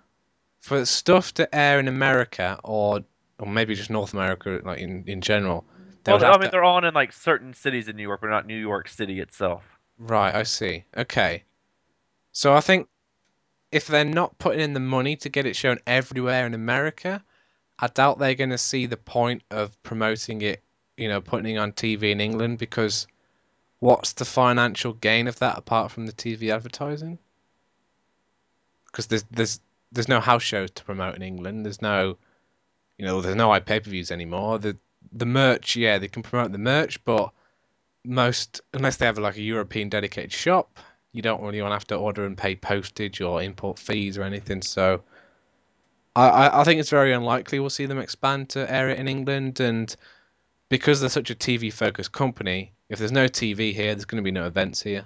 [0.62, 3.01] for stuff to air in America or
[3.38, 5.66] or maybe just North America, like in, in general,
[6.08, 8.47] Well, I mean, to- they're on in like certain cities in New York, but not
[8.47, 9.64] New York City itself.
[9.97, 10.86] Right, I see.
[10.95, 11.43] Okay.
[12.32, 12.88] So I think
[13.72, 17.24] if they're not putting in the money to get it shown everywhere in America,
[17.78, 20.64] I doubt they're going to see the point of promoting it,
[20.98, 23.08] you know, putting on TV in England because
[23.80, 27.20] what's the financial gain of that apart from the TV advertising?
[28.88, 29.60] Because there's there's
[29.91, 31.66] there's no house shows to promote in England.
[31.66, 32.18] There's no,
[32.98, 34.60] you know, there's no pay-per-views anymore.
[34.60, 34.78] The
[35.12, 37.32] the merch, yeah, they can promote the merch, but
[38.04, 40.80] most unless they have like a European dedicated shop,
[41.12, 44.24] you don't really want to have to order and pay postage or import fees or
[44.24, 44.62] anything.
[44.62, 45.02] So
[46.16, 49.93] I, I think it's very unlikely we'll see them expand to area in England and
[50.70, 54.26] because they're such a TV focused company, if there's no TV here, there's going to
[54.26, 55.05] be no events here.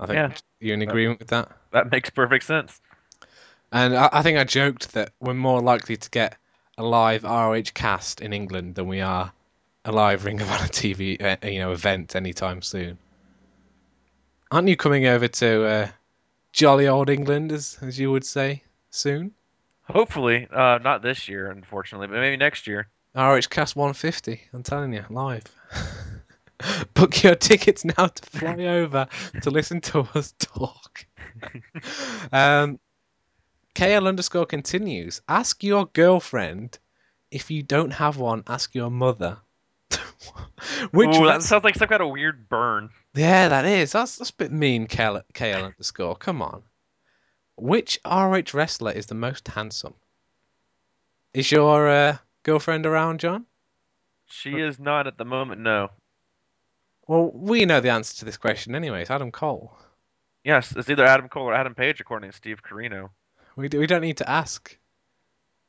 [0.00, 0.36] I think Yeah.
[0.60, 1.50] you're in That- agreement with that.
[1.70, 2.80] That makes perfect sense.
[3.70, 6.36] And I, I think I joked that we're more likely to get
[6.76, 9.32] a live ROH cast in England than we are
[9.84, 12.98] a live Ring of Honor TV, uh, you know, event anytime soon.
[14.50, 15.88] Aren't you coming over to uh,
[16.52, 19.32] jolly old England, as as you would say, soon?
[19.84, 22.88] Hopefully, uh, not this year, unfortunately, but maybe next year.
[23.14, 24.40] ROH Cast 150.
[24.52, 25.44] I'm telling you, live.
[26.94, 29.08] Book your tickets now to fly over
[29.42, 31.06] to listen to us talk.
[32.32, 32.78] um,
[33.74, 35.20] KL underscore continues.
[35.28, 36.78] Ask your girlfriend.
[37.30, 39.38] If you don't have one, ask your mother.
[40.92, 42.90] Which Ooh, that sounds like some kind of weird burn.
[43.14, 43.92] yeah, that is.
[43.92, 46.16] That's that's a bit mean, KL, KL underscore.
[46.16, 46.62] Come on.
[47.56, 49.94] Which RH wrestler is the most handsome?
[51.34, 53.46] Is your uh, girlfriend around, John?
[54.26, 55.60] She is not at the moment.
[55.60, 55.90] No.
[57.06, 59.10] Well, we know the answer to this question, anyways.
[59.10, 59.76] Adam Cole.
[60.44, 63.10] Yes, it's either Adam Cole or Adam Page, according to Steve Corino.
[63.54, 64.76] We do, we don't need to ask,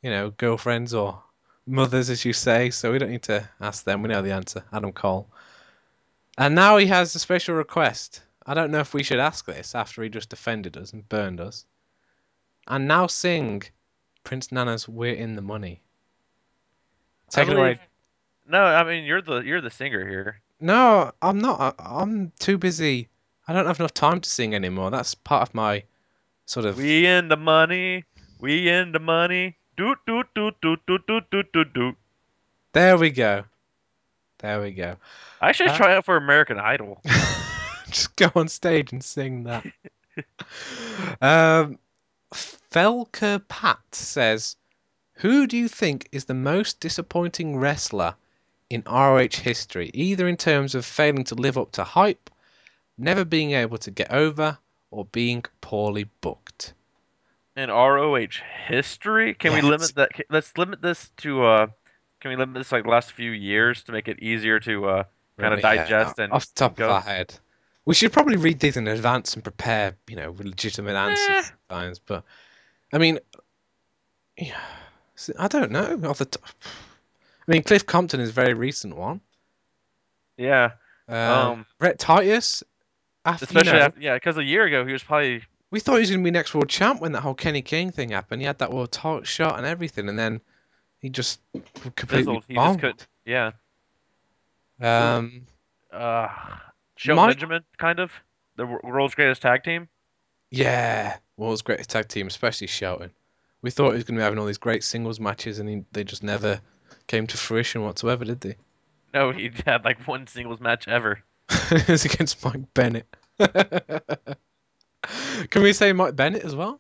[0.02, 1.22] you know, girlfriends or
[1.66, 2.70] mothers, as you say.
[2.70, 4.02] So we don't need to ask them.
[4.02, 4.64] We know the answer.
[4.72, 5.30] Adam Cole.
[6.38, 8.22] And now he has a special request.
[8.46, 11.40] I don't know if we should ask this after he just defended us and burned
[11.40, 11.66] us.
[12.68, 13.64] And now sing
[14.24, 15.83] Prince Nana's We're in the Money.
[17.34, 17.74] Take I it away.
[17.74, 17.80] believe-
[18.48, 20.40] No, I mean you're the you're the singer here.
[20.60, 21.60] No, I'm not.
[21.80, 23.10] I- I'm too busy.
[23.48, 24.90] I don't have enough time to sing anymore.
[24.92, 25.84] That's part of my
[26.46, 26.78] sort of.
[26.78, 28.06] We in the money.
[28.40, 29.58] We in the money.
[29.76, 31.96] Doot doot doot doot doot doot doot doot doot.
[32.72, 33.44] There we go.
[34.40, 34.96] There we go.
[35.42, 37.02] I should Uh, try out for American Idol.
[37.88, 39.66] Just go on stage and sing that.
[41.22, 41.78] um,
[42.34, 44.56] Felker Pat says,
[45.24, 48.16] "Who do you think is the most disappointing wrestler
[48.70, 52.30] in ROH history, either in terms of failing to live up to hype,
[52.98, 54.58] never being able to get over,
[54.92, 56.74] or being poorly booked?"
[57.56, 59.34] in ROH history?
[59.34, 60.12] Can we limit that?
[60.30, 61.68] Let's limit this to uh,
[62.20, 65.04] can we limit this like the last few years to make it easier to uh
[65.40, 66.84] kind of yeah, digest and off the top go?
[66.86, 67.34] of our head.
[67.86, 71.50] We should probably read these in advance and prepare, you know, legitimate answers Eh.
[71.70, 72.00] sometimes.
[72.00, 72.26] But
[72.92, 73.20] I mean,
[74.38, 74.60] yeah,
[75.38, 76.44] I don't know off the top.
[77.48, 79.22] I mean, Cliff Compton is a very recent one.
[80.38, 80.72] Yeah,
[81.08, 82.64] Um, Um, Rhett Titus,
[83.26, 85.96] after, you especially know, after, yeah, because a year ago he was probably we thought
[85.96, 88.42] he was going to be next world champ when that whole Kenny King thing happened.
[88.42, 90.40] He had that world title shot and everything, and then
[91.00, 91.40] he just
[91.96, 92.44] completely.
[92.48, 92.80] He bombed.
[92.82, 93.08] just could.
[93.26, 93.52] Yeah.
[94.82, 95.46] Um,
[95.92, 96.28] Uh,
[96.96, 98.12] Shelton Mike- Benjamin, kind of
[98.56, 99.88] the world's greatest tag team.
[100.50, 103.12] Yeah, world's greatest tag team, especially Shelton.
[103.64, 105.84] We thought he was going to be having all these great singles matches, and he,
[105.92, 106.62] they just never
[107.08, 108.58] came to fruition whatsoever, did they?
[109.14, 111.24] No, he had like one singles match ever.
[111.50, 113.08] it was against Mike Bennett.
[115.50, 116.80] Can we say Mike Bennett as well?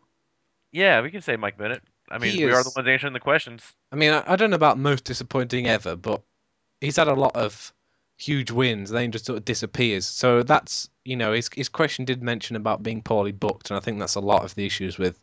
[0.71, 1.83] Yeah, we can say Mike Bennett.
[2.09, 3.61] I mean, He we are the ones answering the questions.
[3.91, 6.21] I mean, I, I don't know about most disappointing ever, but
[6.81, 7.73] he's had a lot of
[8.17, 10.05] huge wins, then he just sort of disappears.
[10.05, 13.81] So that's, you know, his, his question did mention about being poorly booked, and I
[13.81, 15.19] think that's a lot of the issues with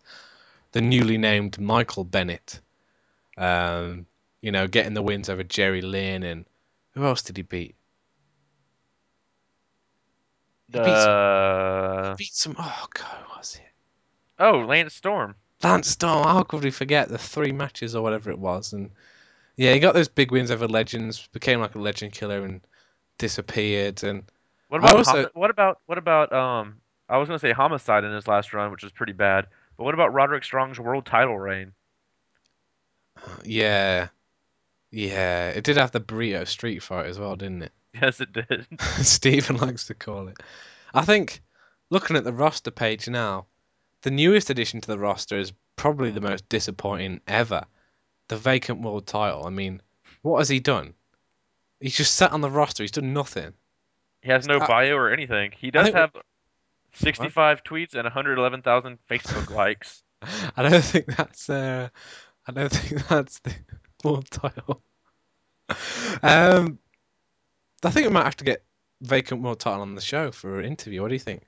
[0.72, 2.60] the newly named Michael Bennett.
[3.36, 4.06] Um,
[4.42, 6.44] you know, getting the wins over Jerry Lynn, and
[6.92, 7.74] who else did he beat?
[10.72, 12.56] He beat, some, Uh, beat some.
[12.58, 13.72] Oh God, who was it?
[14.38, 15.34] oh, Lance Storm.
[15.62, 16.24] Lance Storm.
[16.24, 18.72] How could we forget the three matches or whatever it was?
[18.72, 18.90] And
[19.56, 22.60] yeah, he got those big wins over legends, became like a legend killer, and
[23.18, 24.02] disappeared.
[24.04, 24.22] And
[24.68, 26.76] What about also- what about what about um?
[27.08, 29.48] I was gonna say homicide in his last run, which was pretty bad.
[29.80, 31.72] But what about Roderick Strong's world title reign?
[33.44, 34.08] yeah,
[34.90, 37.72] yeah, it did have the burrito street fight as well, didn't it?
[38.02, 38.66] Yes, it did.
[39.00, 40.36] Stephen likes to call it.
[40.92, 41.40] I think
[41.88, 43.46] looking at the roster page now,
[44.02, 47.64] the newest addition to the roster is probably the most disappointing ever.
[48.28, 49.46] The vacant world title.
[49.46, 49.80] I mean,
[50.20, 50.92] what has he done?
[51.80, 52.82] He's just sat on the roster.
[52.82, 53.54] He's done nothing.
[54.20, 55.52] He has no bio or anything.
[55.58, 56.12] He does have
[56.94, 60.02] 65 tweets and 111,000 Facebook likes.
[60.56, 61.88] I don't think that's uh,
[62.46, 63.54] I don't think that's the
[64.04, 64.82] world title.
[66.22, 66.78] Um,
[67.82, 68.64] I think we might have to get
[69.00, 71.00] vacant world title on the show for an interview.
[71.02, 71.46] What do you think?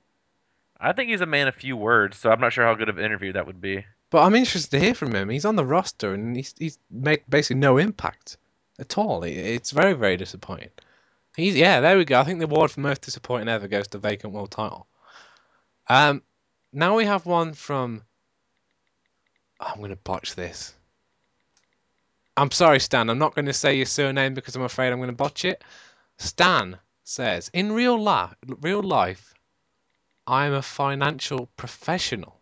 [0.81, 2.99] I think he's a man of few words, so I'm not sure how good of
[2.99, 3.85] an interview that would be.
[4.11, 5.29] But I'm interested to hear from him.
[5.29, 8.37] He's on the roster and he's he's made basically no impact
[8.79, 9.23] at all.
[9.23, 10.71] It's very very disappointing.
[11.37, 12.21] He's yeah, there we go.
[12.21, 14.87] I think the award for most disappointing ever goes to vacant world title.
[15.89, 16.23] Um,
[16.73, 18.03] now we have one from.
[19.61, 20.75] I'm gonna botch this.
[22.37, 23.11] I'm sorry, Stan.
[23.11, 25.63] I'm not going to say your surname because I'm afraid I'm going to botch it.
[26.17, 29.35] Stan says, "In real life, real life,
[30.27, 32.41] I'm a financial professional."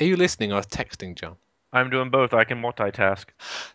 [0.00, 1.36] Are you listening or texting, John?
[1.72, 2.34] I'm doing both.
[2.34, 3.26] I can multitask.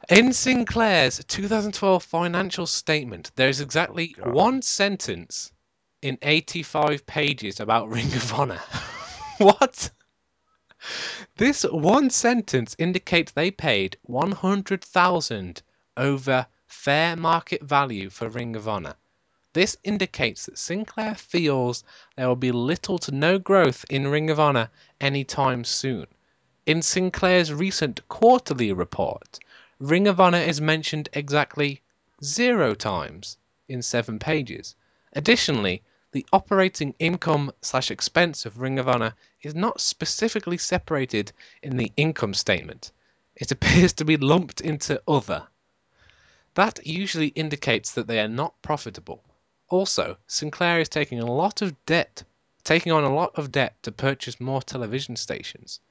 [0.10, 4.34] In Sinclair's 2012 financial statement, there's exactly God.
[4.34, 5.54] one sentence
[6.06, 8.62] in 85 pages about Ring of Honor.
[9.39, 9.89] what?
[11.38, 15.64] This one sentence indicates they paid 100,000
[15.97, 18.93] over fair market value for Ring of Honor.
[19.53, 21.84] This indicates that Sinclair feels
[22.16, 24.70] there will be little to no growth in Ring of Honor
[25.01, 26.06] anytime soon.
[26.68, 29.39] In Sinclair's recent quarterly report,
[29.80, 31.82] Ring of Honor is mentioned exactly
[32.24, 33.38] zero times
[33.68, 34.76] in seven pages.
[35.14, 35.82] Additionally,
[36.16, 41.91] the operating income slash expense of Ring of Honor is not specifically separated in the
[41.97, 42.93] income statement.
[43.36, 45.45] It appears to be lumped into other.
[46.53, 49.26] That usually indicates that they are not profitable.
[49.68, 52.24] Also, Sinclair is taking a lot of debt,
[52.63, 55.82] taking on a lot of debt to purchase more television stations.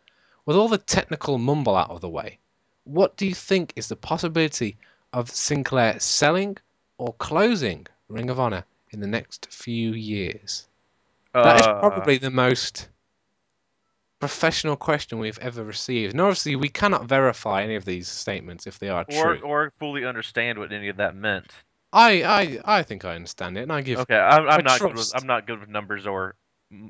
[0.47, 2.39] With all the technical mumble out of the way,
[2.85, 4.79] what do you think is the possibility
[5.13, 6.57] of Sinclair selling
[6.97, 8.65] or closing Ring of Honor
[8.95, 10.67] in the next few years?
[11.33, 12.89] That is Uh, probably the most
[14.21, 16.13] professional question we've ever received.
[16.15, 19.41] And obviously, we cannot verify any of these statements if they are or true.
[19.45, 21.53] or fully understand what any of that meant.
[21.93, 23.99] I, I, I think I understand it, and I give.
[24.01, 26.35] Okay, I'm, I'm not good with I'm not good with numbers or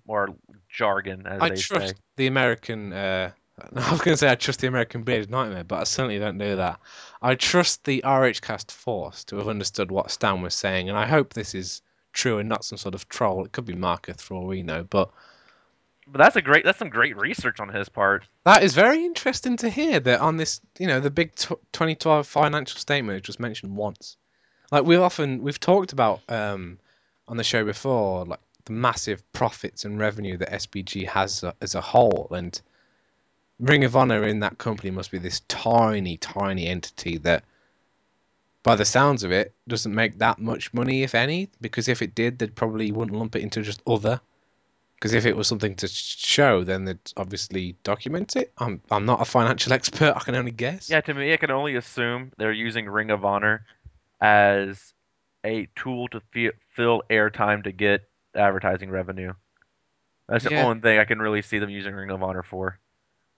[0.06, 0.34] or
[0.68, 1.94] jargon as I they trust say.
[2.16, 2.92] the American.
[2.92, 3.32] Uh,
[3.76, 6.38] I was going to say I trust the American bearded nightmare, but I certainly don't
[6.38, 6.80] do that.
[7.22, 11.34] I trust the RHcast force to have understood what Stan was saying, and I hope
[11.34, 11.82] this is
[12.14, 13.44] true and not some sort of troll.
[13.44, 15.10] It could be Marketh for all we know, but
[16.06, 18.26] But that's a great that's some great research on his part.
[18.44, 22.26] that is very interesting to hear that on this, you know, the big tw 2012
[22.26, 24.16] financial statement is just mentioned once.
[24.72, 26.78] Like we've often we've talked about um,
[27.28, 31.74] on the show before, like the massive profits and revenue that SBG has a, as
[31.74, 32.60] a whole, and
[33.60, 37.44] Ring of Honor in that company must be this tiny, tiny entity that,
[38.64, 41.50] by the sounds of it, doesn't make that much money, if any.
[41.60, 44.20] Because if it did, they'd probably wouldn't lump it into just other.
[44.96, 48.52] Because if it was something to show, then they'd obviously document it.
[48.58, 50.14] I'm I'm not a financial expert.
[50.16, 50.90] I can only guess.
[50.90, 53.66] Yeah, to me, I can only assume they're using Ring of Honor
[54.20, 54.94] as
[55.44, 59.34] a tool to fi- fill airtime to get advertising revenue.
[60.26, 60.64] That's the Yeah.
[60.64, 62.78] only thing I can really see them using Ring of Honor for.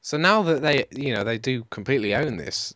[0.02, 2.74] So now that they, you know, they do completely own this,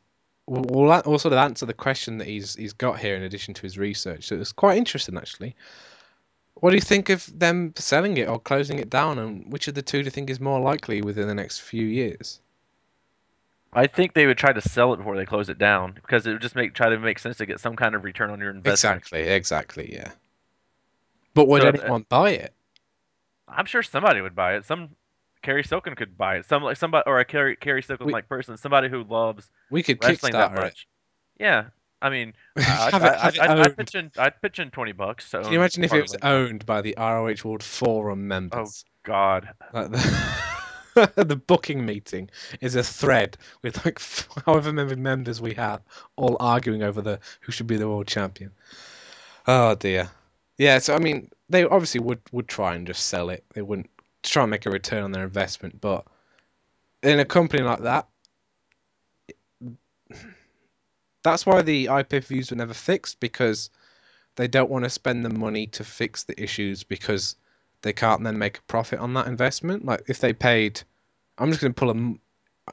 [0.51, 3.63] we'll, we'll sort of answer the question that he's he's got here in addition to
[3.63, 4.25] his research.
[4.25, 5.55] So it's quite interesting actually.
[6.55, 9.75] What do you think of them selling it or closing it down, and which of
[9.75, 12.41] the two do you think is more likely within the next few years?
[13.73, 16.33] I think they would try to sell it before they close it down because it
[16.33, 18.51] would just make try to make sense to get some kind of return on your
[18.51, 18.75] investment.
[18.75, 20.11] Exactly, exactly, yeah.
[21.33, 22.53] But would So, uh, anyone buy it?
[23.49, 24.65] I'm sure somebody would buy it.
[24.65, 24.91] Some
[25.43, 26.49] Cary Silkin could buy it.
[26.49, 30.03] Some like somebody or a Cary Cary Silkin like person, somebody who loves We could
[30.03, 30.61] wrestling that Kickstarter it.
[30.61, 30.89] much.
[31.39, 31.65] Yeah,
[32.03, 34.71] I mean, I, have I, it, have I, I, I'd pitch in, I'd pitch in
[34.71, 35.29] twenty bucks.
[35.29, 38.85] So Can you imagine if it was owned by the ROH World Forum members?
[38.87, 42.31] Oh God, Like the, the booking meeting
[42.61, 44.01] is a thread with like
[44.47, 45.83] however many members we have
[46.17, 48.53] all arguing over the who should be the world champion.
[49.47, 50.11] Oh dear.
[50.59, 53.45] Yeah, so I mean, they obviously would would try and just sell it.
[53.55, 53.91] They wouldn't
[54.23, 56.05] try and make a return on their investment, but
[57.03, 58.09] in a company like that,
[61.23, 63.71] that's why the IP views were never fixed because
[64.37, 67.37] they don't want to spend the money to fix the issues because
[67.83, 69.85] they can't then make a profit on that investment.
[69.85, 70.83] Like if they paid,
[71.39, 72.21] I'm just going to pull them.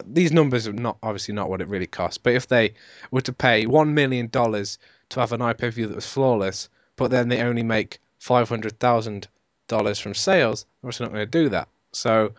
[0.06, 2.74] These numbers are not obviously not what it really costs, but if they
[3.12, 4.78] were to pay one million dollars
[5.10, 8.80] to have an IP view that was flawless, but then they only make five hundred
[8.80, 9.28] thousand
[9.68, 11.68] dollars from sales, they're obviously not going to do that.
[11.92, 12.34] So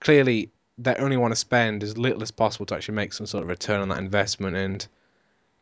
[0.00, 3.42] clearly, they only want to spend as little as possible to actually make some sort
[3.42, 4.56] of return on that investment.
[4.56, 4.86] And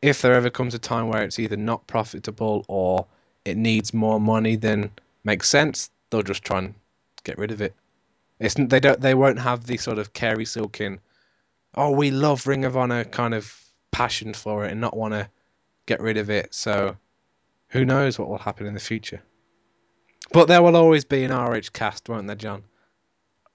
[0.01, 3.07] if there ever comes a time where it's either not profitable or
[3.45, 4.91] it needs more money than
[5.25, 6.75] makes sense, they'll just try and
[7.25, 7.75] get rid of it.
[8.41, 10.99] It's they don't they won't have the sort of Cary Silkin,
[11.75, 13.55] oh we love Ring of Honor kind of
[13.91, 15.29] passion for it and not want to
[15.87, 16.55] get rid of it.
[16.55, 16.97] So
[17.69, 19.23] who knows what will happen in the future.
[20.33, 22.65] But there will always be an RH cast, won't there, John?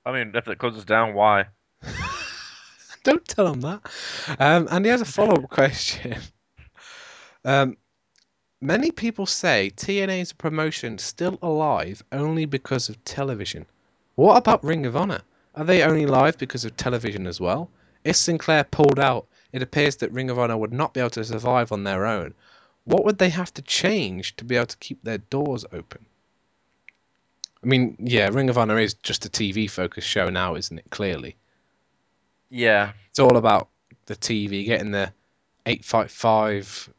[0.06, 1.48] I mean, if it closes down, why?
[3.04, 3.82] Don't tell him that.
[4.40, 6.20] Um, and he has a follow up question.
[7.44, 7.78] Um,
[8.62, 13.66] many people say TNA is a promotion still alive only because of television.
[14.16, 15.22] What about Ring of Honor?
[15.56, 17.70] Are they only live because of television as well?
[18.04, 21.26] If Sinclair pulled out, it appears that Ring of Honor would not be able to
[21.26, 22.36] survive on their own.
[22.84, 26.06] What would they have to change to be able to keep their doors open?
[27.64, 30.90] I mean, yeah, Ring of Honor is just a TV focused show now, isn't it?
[30.90, 31.36] Clearly.
[32.50, 33.68] Yeah, It's all about
[34.06, 35.12] the TV, getting the
[35.66, 36.90] 855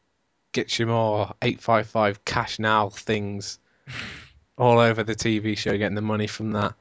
[0.51, 3.59] get you more 855 cash now things
[4.57, 6.73] all over the TV show, getting the money from that.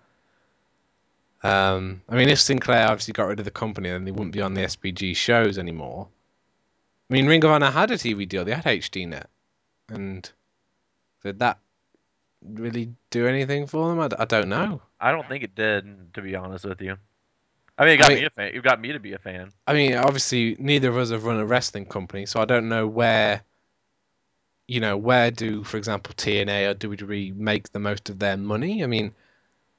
[1.43, 4.43] Um, I mean, if Sinclair obviously got rid of the company, then they wouldn't be
[4.43, 6.09] on the SBG shows anymore.
[7.09, 9.27] I mean, Ring of Honor had a TV deal; they had HDNet,
[9.89, 10.31] and
[11.23, 11.59] did that
[12.45, 14.01] really do anything for them?
[14.01, 14.81] I, d- I don't know.
[15.01, 16.97] I don't think it did, to be honest with you.
[17.77, 18.55] I mean, it got I mean- me a fan.
[18.55, 19.53] You got me to be a fan.
[19.67, 22.87] I mean, obviously, neither of us have run a wrestling company, so I don't know
[22.87, 23.43] where,
[24.67, 28.83] you know, where do, for example, TNA or WWE make the most of their money?
[28.83, 29.15] I mean,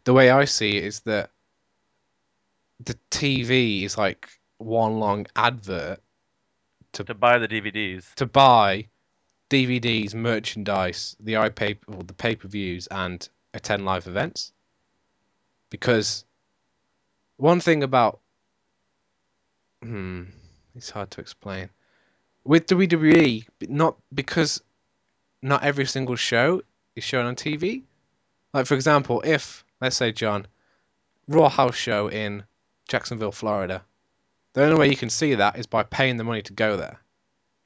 [0.05, 1.31] the way I see it is that
[2.79, 5.99] the TV is like one long advert
[6.93, 8.13] To buy the DVDs.
[8.15, 8.87] to buy
[9.49, 14.51] DVDs, merchandise, the iPay, or the pay per views, and attend live events.
[15.69, 16.25] Because
[17.37, 18.19] one thing about
[19.81, 20.23] hmm,
[20.75, 21.69] it's hard to explain
[22.43, 24.61] with WWE, not because
[25.41, 26.61] not every single show
[26.95, 27.83] is shown on TV.
[28.53, 30.47] Like for example, if let's say John,
[31.27, 32.43] Raw house show in
[32.87, 33.83] Jacksonville, Florida,
[34.53, 36.99] the only way you can see that is by paying the money to go there.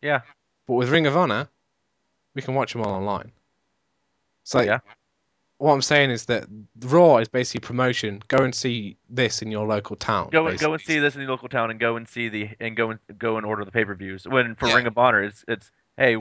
[0.01, 0.21] Yeah.
[0.67, 1.47] But with Ring of Honor,
[2.35, 3.31] we can watch them all online.
[4.43, 4.79] So yeah.
[5.57, 6.45] what I'm saying is that
[6.79, 8.21] Raw is basically promotion.
[8.27, 10.29] Go and see this in your local town.
[10.31, 12.49] Go and go and see this in your local town, and go and see the
[12.59, 14.25] and go and go and order the pay per views.
[14.27, 14.75] When for Yeah.
[14.75, 16.17] Ring of Honor, it's it's hey,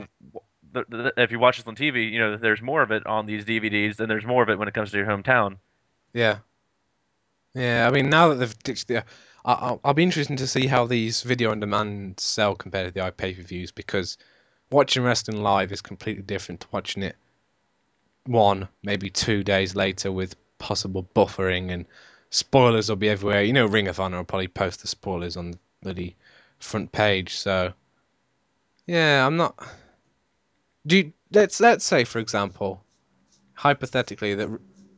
[0.71, 3.25] the, the, if you watch this on TV, you know there's more of it on
[3.25, 5.57] these DVDs, and there's more of it when it comes to your hometown.
[6.13, 6.37] Yeah.
[7.55, 8.99] Yeah, I mean, now that they've ditched the.
[8.99, 9.03] I-
[9.45, 13.11] I'll, I'll be interested to see how these video on demand sell compared to the
[13.11, 14.17] iPay per views because
[14.73, 17.15] watching wrestling live is completely different to watching it
[18.25, 21.85] one, maybe two days later with possible buffering and
[22.29, 23.43] spoilers will be everywhere.
[23.43, 26.13] You know, Ring of Honor will probably post the spoilers on the
[26.59, 27.35] front page.
[27.35, 27.73] So,
[28.85, 29.55] yeah, I'm not.
[30.87, 32.83] Do you, let's let's say, for example,
[33.53, 34.49] hypothetically that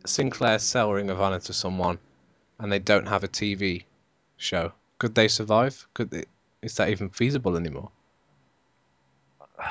[0.05, 1.99] Sinclair sell Ring of Honor to someone
[2.59, 3.83] and they don't have a TV
[4.37, 4.71] show.
[4.99, 5.87] Could they survive?
[5.93, 6.25] Could they,
[6.61, 7.91] is that even feasible anymore?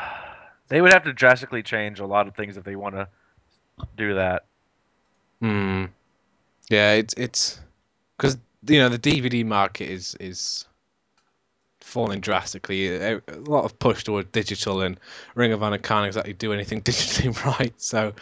[0.68, 3.06] They would have to drastically change a lot of things if they want to
[3.98, 4.46] do that.
[5.40, 5.84] Hmm.
[6.70, 7.60] Yeah, it's it's
[8.16, 10.64] because you know the DVD market is is
[11.80, 12.96] falling drastically.
[12.96, 14.98] A lot of push toward digital, and
[15.34, 17.74] Ring of Honor can't exactly do anything digitally right.
[17.80, 18.14] So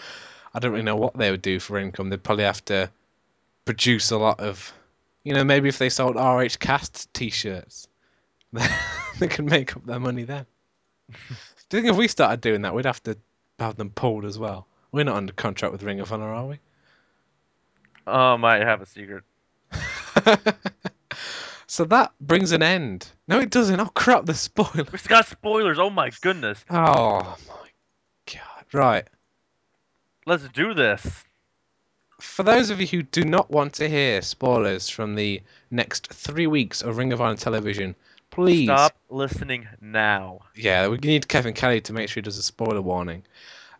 [0.55, 2.11] I don't really know what they would do for income.
[2.11, 2.91] They'd probably have to
[3.65, 4.73] produce a lot of,
[5.25, 7.89] you know, maybe if they sold RH Cast T-shirts,
[9.19, 10.47] they could make up their money then.
[11.73, 13.17] do you think if we started doing that, we'd have to
[13.59, 14.67] have them pulled as well?
[14.93, 16.59] We're not under contract with Ring of Honor, are we?
[18.07, 19.25] Um, I might have a secret.
[21.67, 23.09] so that brings an end.
[23.27, 23.81] No, it doesn't.
[23.81, 24.27] Oh crap!
[24.27, 24.85] The spoiler.
[24.93, 25.79] We've got spoilers.
[25.79, 26.63] Oh my goodness.
[26.69, 27.69] Oh my
[28.27, 28.67] god!
[28.75, 29.09] Right.
[30.27, 31.25] Let's do this.
[32.21, 36.47] For those of you who do not want to hear spoilers from the next three
[36.47, 37.95] weeks of Ring of Honor television,
[38.33, 38.67] please.
[38.67, 40.41] Stop listening now.
[40.57, 43.23] Yeah, we need Kevin Kelly to make sure he does a spoiler warning.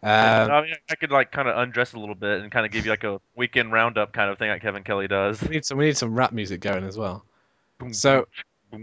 [0.05, 2.73] Um, I mean, I could like kind of undress a little bit and kind of
[2.73, 5.41] give you like a weekend roundup kind of thing, like Kevin Kelly does.
[5.43, 5.79] we need some.
[5.79, 7.25] We need some rap music going as well.
[7.91, 8.29] So,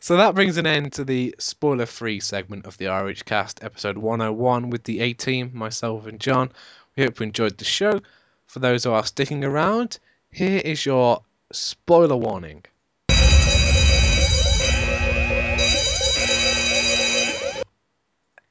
[0.00, 4.70] so that brings an end to the spoiler-free segment of the RH Cast, episode 101,
[4.70, 6.50] with the A Team, myself and John.
[6.96, 8.00] We hope you enjoyed the show.
[8.46, 9.98] For those who are sticking around,
[10.30, 11.22] here is your
[11.52, 12.64] spoiler warning.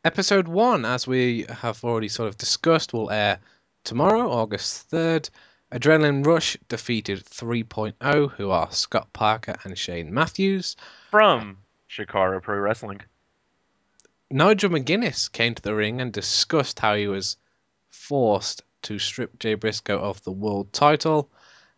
[0.04, 3.39] Episode 1, as we have already sort of discussed, will air
[3.84, 5.30] tomorrow, August 3rd.
[5.72, 10.76] Adrenaline Rush defeated 3.0, who are Scott Parker and Shane Matthews.
[11.12, 13.02] From Chikara Pro Wrestling.
[14.32, 17.38] Nigel McGuinness came to the ring and discussed how he was
[17.89, 21.30] forced to strip Jay Briscoe of the world title,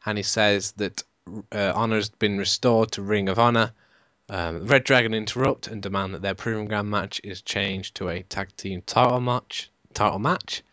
[0.05, 1.03] and he says that
[1.51, 3.73] uh, honor's been restored to Ring of Honor.
[4.33, 8.47] Um, Red Dragon interrupt and demand that their ground match is changed to a tag
[8.57, 9.69] team title match.
[9.93, 10.63] Title match.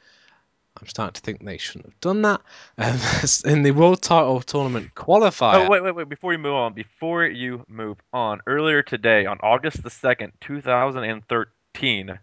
[0.80, 2.40] I'm starting to think they shouldn't have done that.
[2.78, 2.98] Um,
[3.52, 5.66] in the world title tournament qualifier.
[5.66, 6.08] Oh wait, wait, wait!
[6.08, 10.62] Before you move on, before you move on, earlier today, on August the second, two
[10.62, 12.18] thousand and thirteen,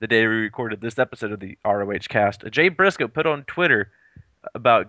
[0.00, 3.92] the day we recorded this episode of the ROH Cast, Jay Briscoe put on Twitter
[4.56, 4.88] about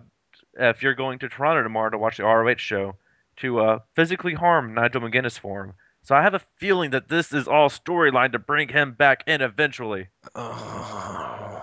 [0.55, 2.95] if you're going to Toronto tomorrow to watch the ROH show,
[3.41, 5.73] to uh, physically harm Nigel McGuinness for him.
[6.03, 9.41] So I have a feeling that this is all storyline to bring him back in
[9.41, 10.07] eventually.
[10.35, 11.61] Oh,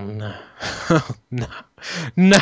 [0.00, 0.34] no.
[1.30, 1.46] no.
[2.16, 2.38] No.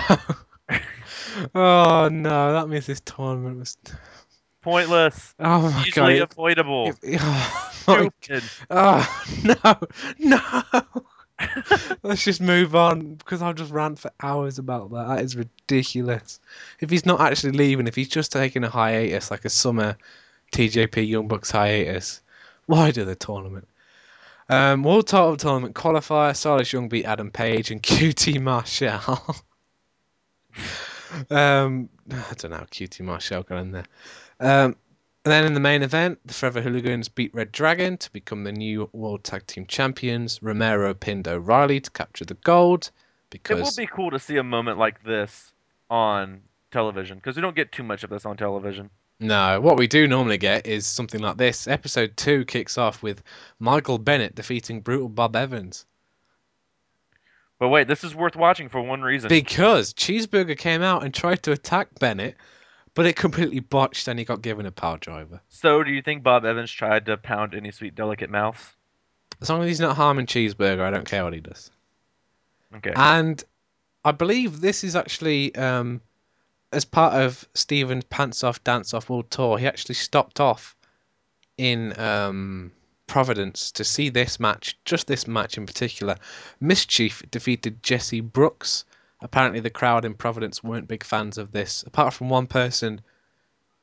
[1.55, 2.53] oh, no.
[2.53, 3.77] That means this tournament was.
[4.63, 5.35] Pointless.
[5.39, 6.31] Oh, my Easily God.
[6.33, 6.93] avoidable.
[7.03, 8.43] It- oh, my Stupid.
[8.71, 9.79] Oh, no.
[10.19, 10.63] No.
[12.03, 15.09] Let's just move on because I'll just rant for hours about that.
[15.09, 16.41] That is ridiculous.
[16.81, 19.97] If he's not actually leaving, if he's just taking a hiatus, like a summer
[20.53, 22.23] TJP Young Bucks hiatus,
[22.67, 23.69] why do the tournament?
[24.49, 29.37] Um, World Title Tournament qualifier: Silas Young beat Adam Page and QT Marshall.
[31.31, 33.87] um, I don't know how QT Marshall got in there.
[34.39, 34.77] Um,
[35.27, 38.53] and then in the main event, the Forever Hooligans beat Red Dragon to become the
[38.53, 40.41] new World Tag Team Champions.
[40.41, 42.93] Romero pinned O'Reilly to capture the gold
[43.33, 45.51] It will be cool to see a moment like this
[45.91, 48.89] on television because we don't get too much of this on television.
[49.19, 51.67] no, what we do normally get is something like this.
[51.67, 53.21] Episode two kicks off with
[53.59, 55.87] Michael Bennett defeating Brutal Bob Evans
[57.59, 59.29] But wait, this is worth watching for one reason.
[59.29, 62.37] because Cheeseburger came out and tried to attack Bennett,
[62.97, 65.41] but it completely botched and he got given a power driver.
[65.51, 68.75] So, do you think Bob Evans tried to pound any sweet, delicate mouths?
[69.41, 71.71] As long as he's not harming Cheeseburger, I don't care what he does.
[72.75, 72.95] Okay.
[72.97, 73.45] And
[74.03, 76.01] I believe this is actually um,
[76.73, 79.59] as part of Steven's Pants Off Dance Off World Tour.
[79.59, 80.75] He actually stopped off
[81.59, 82.73] in um,
[83.07, 86.17] Providence to see this match, just this match in particular.
[86.61, 88.87] Mischief defeated Jesse Brooks.
[89.21, 93.01] Apparently, the crowd in Providence weren't big fans of this, apart from one person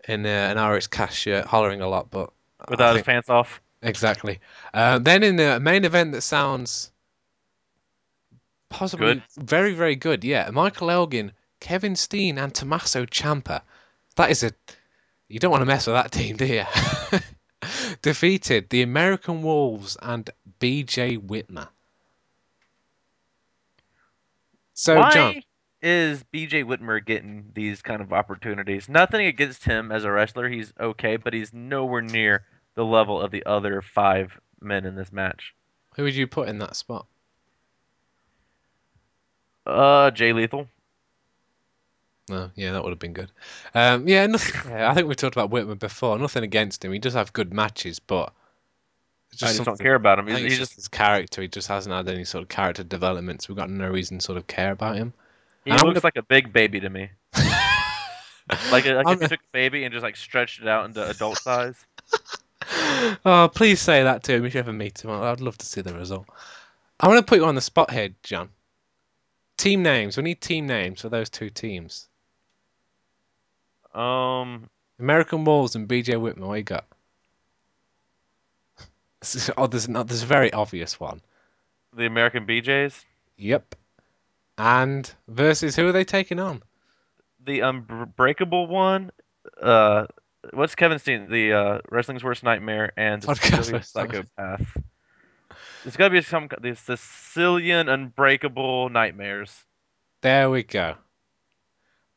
[0.08, 2.32] in uh, an Irish cast shirt hollering a lot, but
[2.70, 3.62] Without his pants off.
[3.82, 4.40] Exactly.
[4.74, 6.92] Uh, then in the main event that sounds
[8.70, 9.24] possibly Good.
[9.38, 10.50] very, very good, yeah.
[10.52, 13.62] Michael Elgin, Kevin Steen, and Tommaso Ciampa.
[14.16, 14.52] That is a.
[15.28, 16.64] You don't want to mess with that team, do you?
[18.02, 20.30] Defeated the American Wolves and
[20.60, 21.68] BJ Whitmer.
[24.84, 25.44] So, Why John,
[25.82, 28.90] is BJ Whitmer getting these kind of opportunities?
[28.90, 30.50] Nothing against him as a wrestler.
[30.50, 32.44] He's okay, but he's nowhere near
[32.76, 35.56] the level of the other five men in this match.
[35.96, 37.06] who would you put in that spot?
[39.66, 40.68] Uh, Jay Lethal.
[42.28, 43.32] No, yeah, that would have been good.
[43.74, 46.20] Um, yeah, nothing, yeah, I think we talked about Whitmer before.
[46.20, 46.92] Nothing against him.
[46.92, 48.34] He does have good matches, but
[49.34, 50.28] it's I just don't care about him.
[50.28, 51.42] He's, he's just just his character.
[51.42, 54.24] He just hasn't had any sort of character development, so we've got no reason to
[54.24, 55.14] sort of care about him.
[55.66, 57.10] he and looks gonna- like a big baby to me.
[58.72, 61.08] Like, like I'm- if you took a baby and just like stretched it out into
[61.10, 61.76] adult size.
[63.26, 65.12] oh, please say that to him if you ever meet him.
[65.12, 66.26] I'd love to see the result.
[67.00, 68.50] I'm going to put you on the spot here, John.
[69.58, 70.18] Team names.
[70.18, 72.08] We need team names for those two teams.
[73.94, 74.70] Um,
[75.00, 76.48] American Wolves and BJ Whitmer.
[76.48, 76.86] What you got?
[79.58, 80.08] Oh, there's not.
[80.08, 81.22] There's a very obvious one.
[81.96, 82.94] the American BJs,
[83.38, 83.76] Yep.
[84.58, 86.62] And versus who are they taking on?
[87.46, 89.12] the Unbreakable one.
[89.62, 90.06] Uh,
[90.54, 91.30] what's Kevin Steen?
[91.30, 94.78] The uh, Wrestling's Worst Nightmare and the Sicilian Psychopath.
[95.84, 99.54] There's got to be some the Sicilian Unbreakable Nightmares.
[100.22, 100.96] There we go.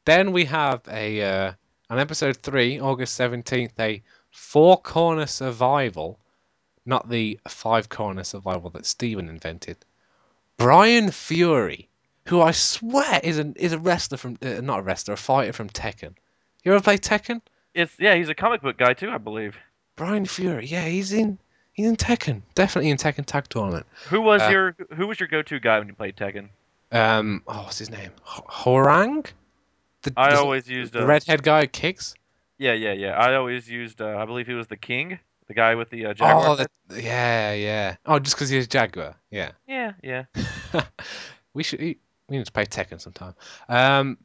[0.04, 1.52] Then we have a uh,
[1.90, 6.20] on episode three, August seventeenth, a four corner survival,
[6.86, 9.76] not the five corner survival that Steven invented.
[10.56, 11.88] Brian Fury,
[12.26, 15.52] who I swear is a is a wrestler from uh, not a wrestler, a fighter
[15.52, 16.14] from Tekken.
[16.64, 17.40] You ever play Tekken?
[17.74, 19.56] It's yeah, he's a comic book guy too, I believe.
[19.96, 21.38] Brian Fury, yeah, he's in
[21.72, 23.86] he's in Tekken, definitely in Tekken Tag Tournament.
[24.08, 26.48] Who was Uh, your who was your go-to guy when you played Tekken?
[26.92, 28.10] Um, oh, what's his name?
[28.26, 29.26] H- Hwoarang.
[30.02, 32.14] The, I always used the uh, redhead guy who kicks.
[32.58, 33.10] Yeah, yeah, yeah.
[33.18, 34.00] I always used.
[34.00, 36.56] Uh, I believe he was the king, the guy with the uh, jaguar.
[36.60, 37.96] Oh, yeah, yeah.
[38.04, 39.16] Oh, just because he's a Jaguar.
[39.30, 39.52] Yeah.
[39.66, 40.24] Yeah, yeah.
[41.54, 41.80] we should.
[41.80, 43.34] We need to play Tekken sometime.
[43.68, 44.18] Um,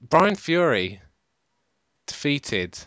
[0.00, 1.00] Brian Fury
[2.06, 2.78] defeated.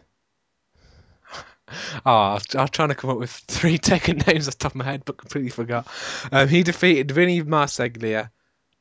[2.05, 4.59] Oh, I was, I was trying to come up with three Tekken names off the
[4.59, 5.87] top of my head, but completely forgot.
[6.31, 8.31] Um, he defeated Vinny Marseglia,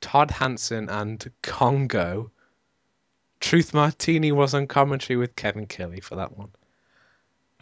[0.00, 2.30] Todd Hansen, and Congo.
[3.40, 6.50] Truth Martini was on commentary with Kevin Kelly for that one.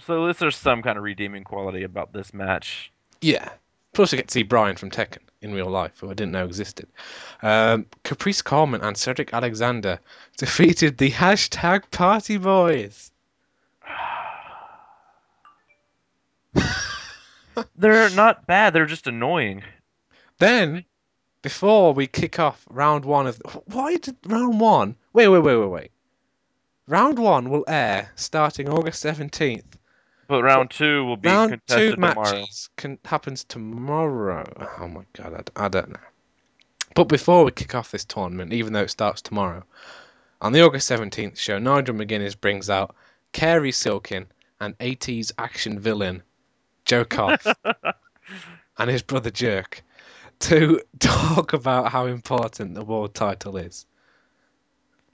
[0.04, 2.92] So at least there's some kind of redeeming quality about this match.
[3.20, 3.48] Yeah.
[3.92, 6.44] Plus, I get to see Brian from Tekken in real life, who I didn't know
[6.44, 6.86] existed.
[7.42, 10.00] Um, Caprice Coleman and Cedric Alexander
[10.36, 13.10] defeated the hashtag Party Boys.
[17.76, 18.74] They're not bad.
[18.74, 19.62] They're just annoying.
[20.38, 20.84] Then,
[21.40, 24.96] before we kick off round one of why did round one?
[25.14, 25.90] Wait, wait, wait, wait, wait.
[26.86, 29.78] Round one will air starting August seventeenth.
[30.28, 32.40] But round two will be Round contested two tomorrow.
[32.40, 34.44] matches can, happens tomorrow.
[34.80, 36.00] Oh my god, I, I don't know.
[36.94, 39.64] But before we kick off this tournament, even though it starts tomorrow,
[40.40, 42.94] on the August 17th show, Nigel McGuinness brings out
[43.32, 44.26] Cary Silkin
[44.60, 46.22] and 80s action villain
[46.84, 47.46] Joe Koff
[48.78, 49.82] and his brother Jerk
[50.40, 53.86] to talk about how important the world title is.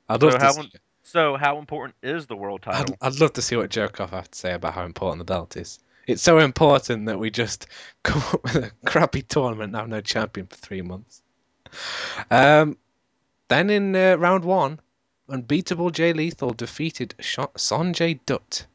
[0.08, 0.70] I'd So love, to how, see,
[1.12, 2.96] so how important is the world I'd, title?
[3.02, 5.58] I'd love to see what Joe Koff have to say about how important the belt
[5.58, 5.78] is.
[6.06, 7.66] It's so important that we just
[8.02, 11.22] come up with a crappy tournament and have no champion for three months.
[12.30, 12.78] Um,
[13.48, 14.80] then in uh, round one,
[15.28, 18.66] unbeatable Jay Lethal defeated Sh- Sanjay Dutt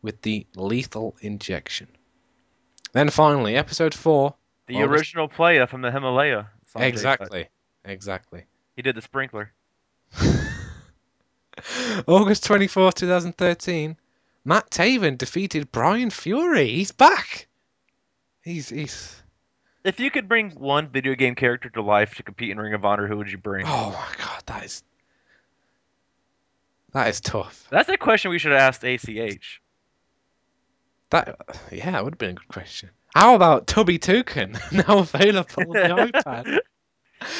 [0.00, 1.88] with the lethal injection.
[2.92, 4.34] Then finally, episode four.
[4.68, 6.46] the August- original player from the Himalaya.
[6.74, 6.88] Sanjay Dutt.
[6.88, 7.48] Exactly.
[7.84, 8.44] Exactly.
[8.74, 9.52] He did the sprinkler.
[12.06, 13.96] August 24th, 2013,
[14.44, 16.68] Matt Taven defeated Brian Fury.
[16.68, 17.46] He's back.
[18.42, 19.22] He's he's
[19.84, 22.84] If you could bring one video game character to life to compete in Ring of
[22.84, 23.66] Honor, who would you bring?
[23.66, 24.82] Oh my god, that is
[26.92, 27.66] that is tough.
[27.70, 29.62] That's a question we should have asked ACH.
[31.10, 31.36] That
[31.72, 32.90] yeah, it would have been a good question.
[33.14, 36.58] How about Tubby Toucan now available on the iPad?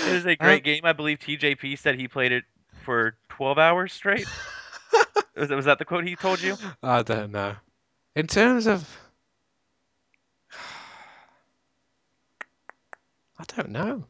[0.06, 0.82] It is a great game.
[0.84, 2.44] I believe TJP said he played it
[2.84, 4.26] for 12 hours straight.
[5.36, 6.56] was, was that the quote he told you?
[6.82, 7.56] I don't know.
[8.14, 8.88] In terms of,
[13.38, 14.04] I don't know.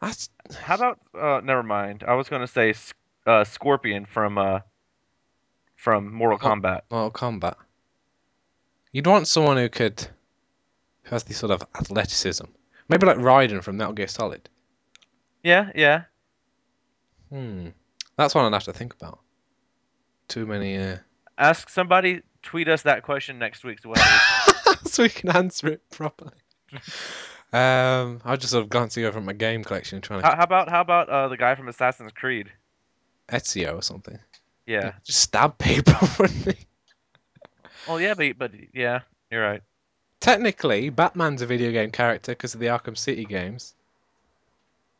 [0.00, 0.28] That's
[0.60, 2.04] How about uh never mind.
[2.06, 2.74] I was going to say
[3.24, 4.60] uh, Scorpion from uh
[5.76, 6.44] from Mortal Oh.
[6.48, 6.80] Kombat.
[6.90, 7.54] Mortal Kombat.
[8.92, 10.00] You'd want someone who could,
[11.04, 12.44] who has the sort of athleticism.
[12.88, 14.48] Maybe like Raiden from Metal Gear Solid.
[15.42, 16.02] Yeah, yeah.
[17.32, 17.68] Hmm.
[18.16, 19.20] That's one I'd have to think about.
[20.28, 20.76] Too many.
[20.76, 20.98] Uh...
[21.38, 25.80] Ask somebody tweet us that question next week so we'll so we can answer it
[25.90, 26.32] properly.
[27.52, 30.36] um, I was just sort of glancing over at my game collection, trying to how,
[30.36, 32.50] how about how about uh the guy from Assassin's Creed?
[33.28, 34.18] Ezio or something.
[34.66, 34.92] Yeah.
[35.04, 36.08] Just stab people.
[36.18, 36.66] wouldn't he?
[37.88, 39.00] Oh yeah, but but yeah,
[39.30, 39.62] you're right.
[40.20, 43.74] Technically, Batman's a video game character because of the Arkham City games.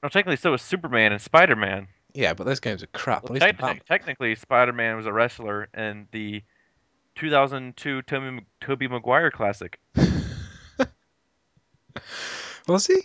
[0.03, 1.87] No, technically so is Superman and Spider-Man.
[2.15, 3.25] Yeah, but those games are crap.
[3.25, 6.43] Well, At techni- technically, Spider-Man was a wrestler in the
[7.15, 9.79] 2002 Tobey, Tobey Maguire classic.
[12.69, 13.01] Was he?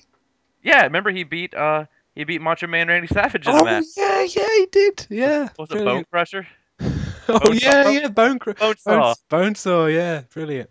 [0.63, 1.85] Yeah, remember he beat uh
[2.15, 3.85] he beat Macho Man Randy Savage in a Oh match.
[3.95, 5.07] yeah, yeah, he did.
[5.09, 5.49] Yeah.
[5.57, 6.05] Was it Bone.
[6.11, 6.47] Crusher?
[7.29, 7.89] Oh Bone yeah, Saw?
[7.89, 9.88] yeah, Bone Cr- Bone Bone, Saw.
[9.88, 10.69] Yeah, brilliant.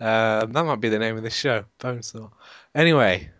[0.00, 2.30] Um, that might be the name of this show, Bone Saw.
[2.74, 3.30] Anyway,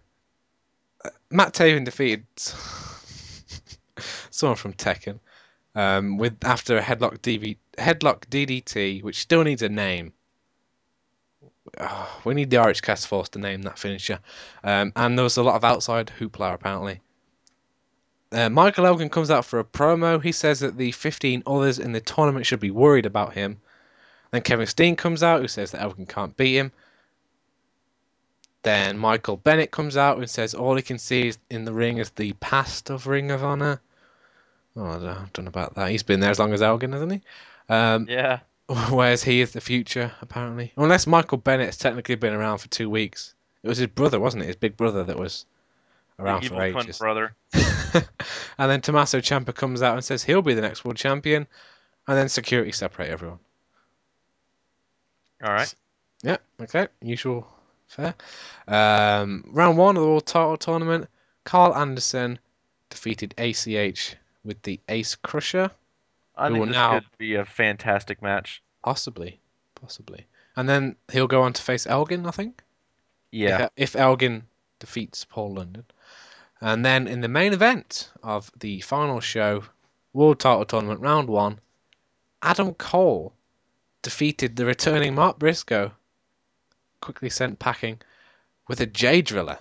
[1.05, 2.27] uh, Matt Taven defeated
[4.31, 5.19] someone from Tekken
[5.75, 10.13] um, with after a headlock DV, headlock DDT, which still needs a name.
[11.79, 14.21] Oh, we need the RH Cast Force to name that finisher.
[14.65, 17.01] Um, and there was a lot of outside hoopla apparently.
[18.31, 20.23] Uh, Michael Elgin comes out for a promo.
[20.23, 23.61] He says that the 15 others in the tournament should be worried about him.
[24.31, 26.73] Then Kevin Steen comes out, who says that Elgin can't beat him.
[28.63, 32.11] Then Michael Bennett comes out and says all he can see in the ring is
[32.11, 33.81] the past of Ring of Honor.
[34.77, 35.91] Oh, I don't know, I don't know about that.
[35.91, 37.23] He's been there as long as Elgin, hasn't he?
[37.69, 38.41] Um, Yeah.
[38.91, 40.73] whereas he is the future, apparently.
[40.77, 43.35] Unless Michael Bennett's technically been around for two weeks.
[43.63, 44.47] It was his brother, wasn't it?
[44.47, 45.47] His big brother that was
[46.19, 46.99] around the for evil ages.
[46.99, 47.35] brother.
[47.95, 51.47] and then Tommaso Ciampa comes out and says he'll be the next world champion.
[52.07, 53.39] And then security separate everyone.
[55.43, 55.73] All right.
[56.23, 57.47] Yeah, okay, usual
[57.87, 58.15] fair.
[58.67, 61.09] Um, round one of the World Title Tournament,
[61.45, 62.39] Karl Anderson
[62.91, 65.71] defeated ACH with the Ace Crusher,
[66.37, 68.63] I think this now- could be a fantastic match.
[68.83, 69.41] possibly,
[69.75, 70.27] possibly.
[70.57, 72.63] And then he'll go on to face Elgin, I think.
[73.31, 73.69] Yeah.
[73.77, 74.45] If, if Elgin
[74.79, 75.85] defeats Paul London.
[76.61, 79.65] And then in the main event of the final show,
[80.13, 81.61] World Title Tournament Round 1,
[82.43, 83.33] Adam Cole
[84.03, 85.93] defeated the returning Mark Briscoe,
[87.01, 88.01] quickly sent packing,
[88.67, 89.59] with a Jay Driller.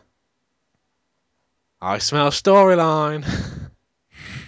[1.82, 3.26] I smell storyline.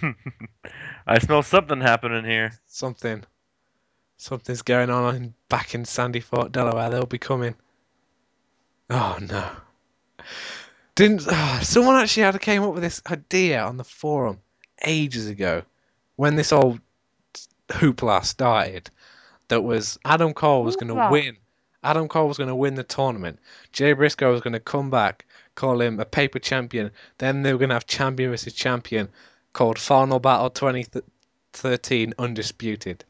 [1.06, 2.52] I smell something happening here.
[2.66, 3.24] Something.
[4.16, 6.90] Something's going on in, back in Sandy Fork, Delaware.
[6.90, 7.54] They'll be coming.
[8.90, 9.50] Oh no.
[10.94, 14.40] Didn't ah, someone actually had came up with this idea on the forum
[14.84, 15.62] ages ago
[16.16, 16.80] when this old
[17.68, 18.90] hoopla started
[19.48, 21.36] that was Adam Cole was going to win.
[21.82, 23.38] Adam Cole was going to win the tournament.
[23.72, 25.24] Jay Briscoe was going to come back,
[25.54, 26.90] call him a paper champion.
[27.16, 29.08] Then they were going to have champion versus champion
[29.52, 33.04] called Final Battle 2013 Undisputed.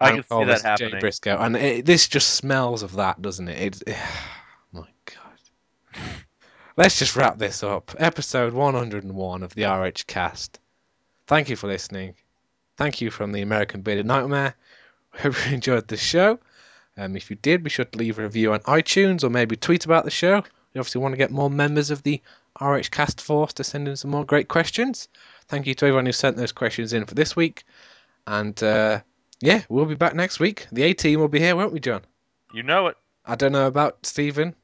[0.00, 0.98] I can see that versus Jay.
[0.98, 3.82] Briscoe, and it, this just smells of that, doesn't it?
[3.86, 3.96] It,
[4.72, 6.00] my God.
[6.76, 7.94] Let's just wrap this up.
[7.98, 10.58] Episode 101 of the RH Cast.
[11.26, 12.14] Thank you for listening.
[12.76, 14.54] Thank you from the American Bearded Nightmare.
[15.10, 16.38] Hope you enjoyed the show.
[16.96, 19.84] Um, if you did, be sure to leave a review on iTunes or maybe tweet
[19.84, 20.42] about the show.
[20.72, 22.22] We obviously want to get more members of the
[22.60, 25.08] RH Cast Force to send in some more great questions.
[25.48, 27.64] Thank you to everyone who sent those questions in for this week.
[28.26, 29.00] And uh,
[29.40, 30.66] yeah, we'll be back next week.
[30.72, 32.02] The A team will be here, won't we, John?
[32.52, 32.96] You know it.
[33.24, 34.54] I don't know about Stephen.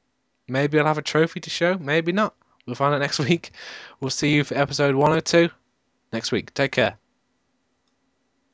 [0.48, 1.76] Maybe I'll have a trophy to show.
[1.78, 2.34] Maybe not.
[2.66, 3.52] We'll find out next week.
[4.00, 5.50] We'll see you for episode 102
[6.12, 6.54] next week.
[6.54, 6.98] Take care.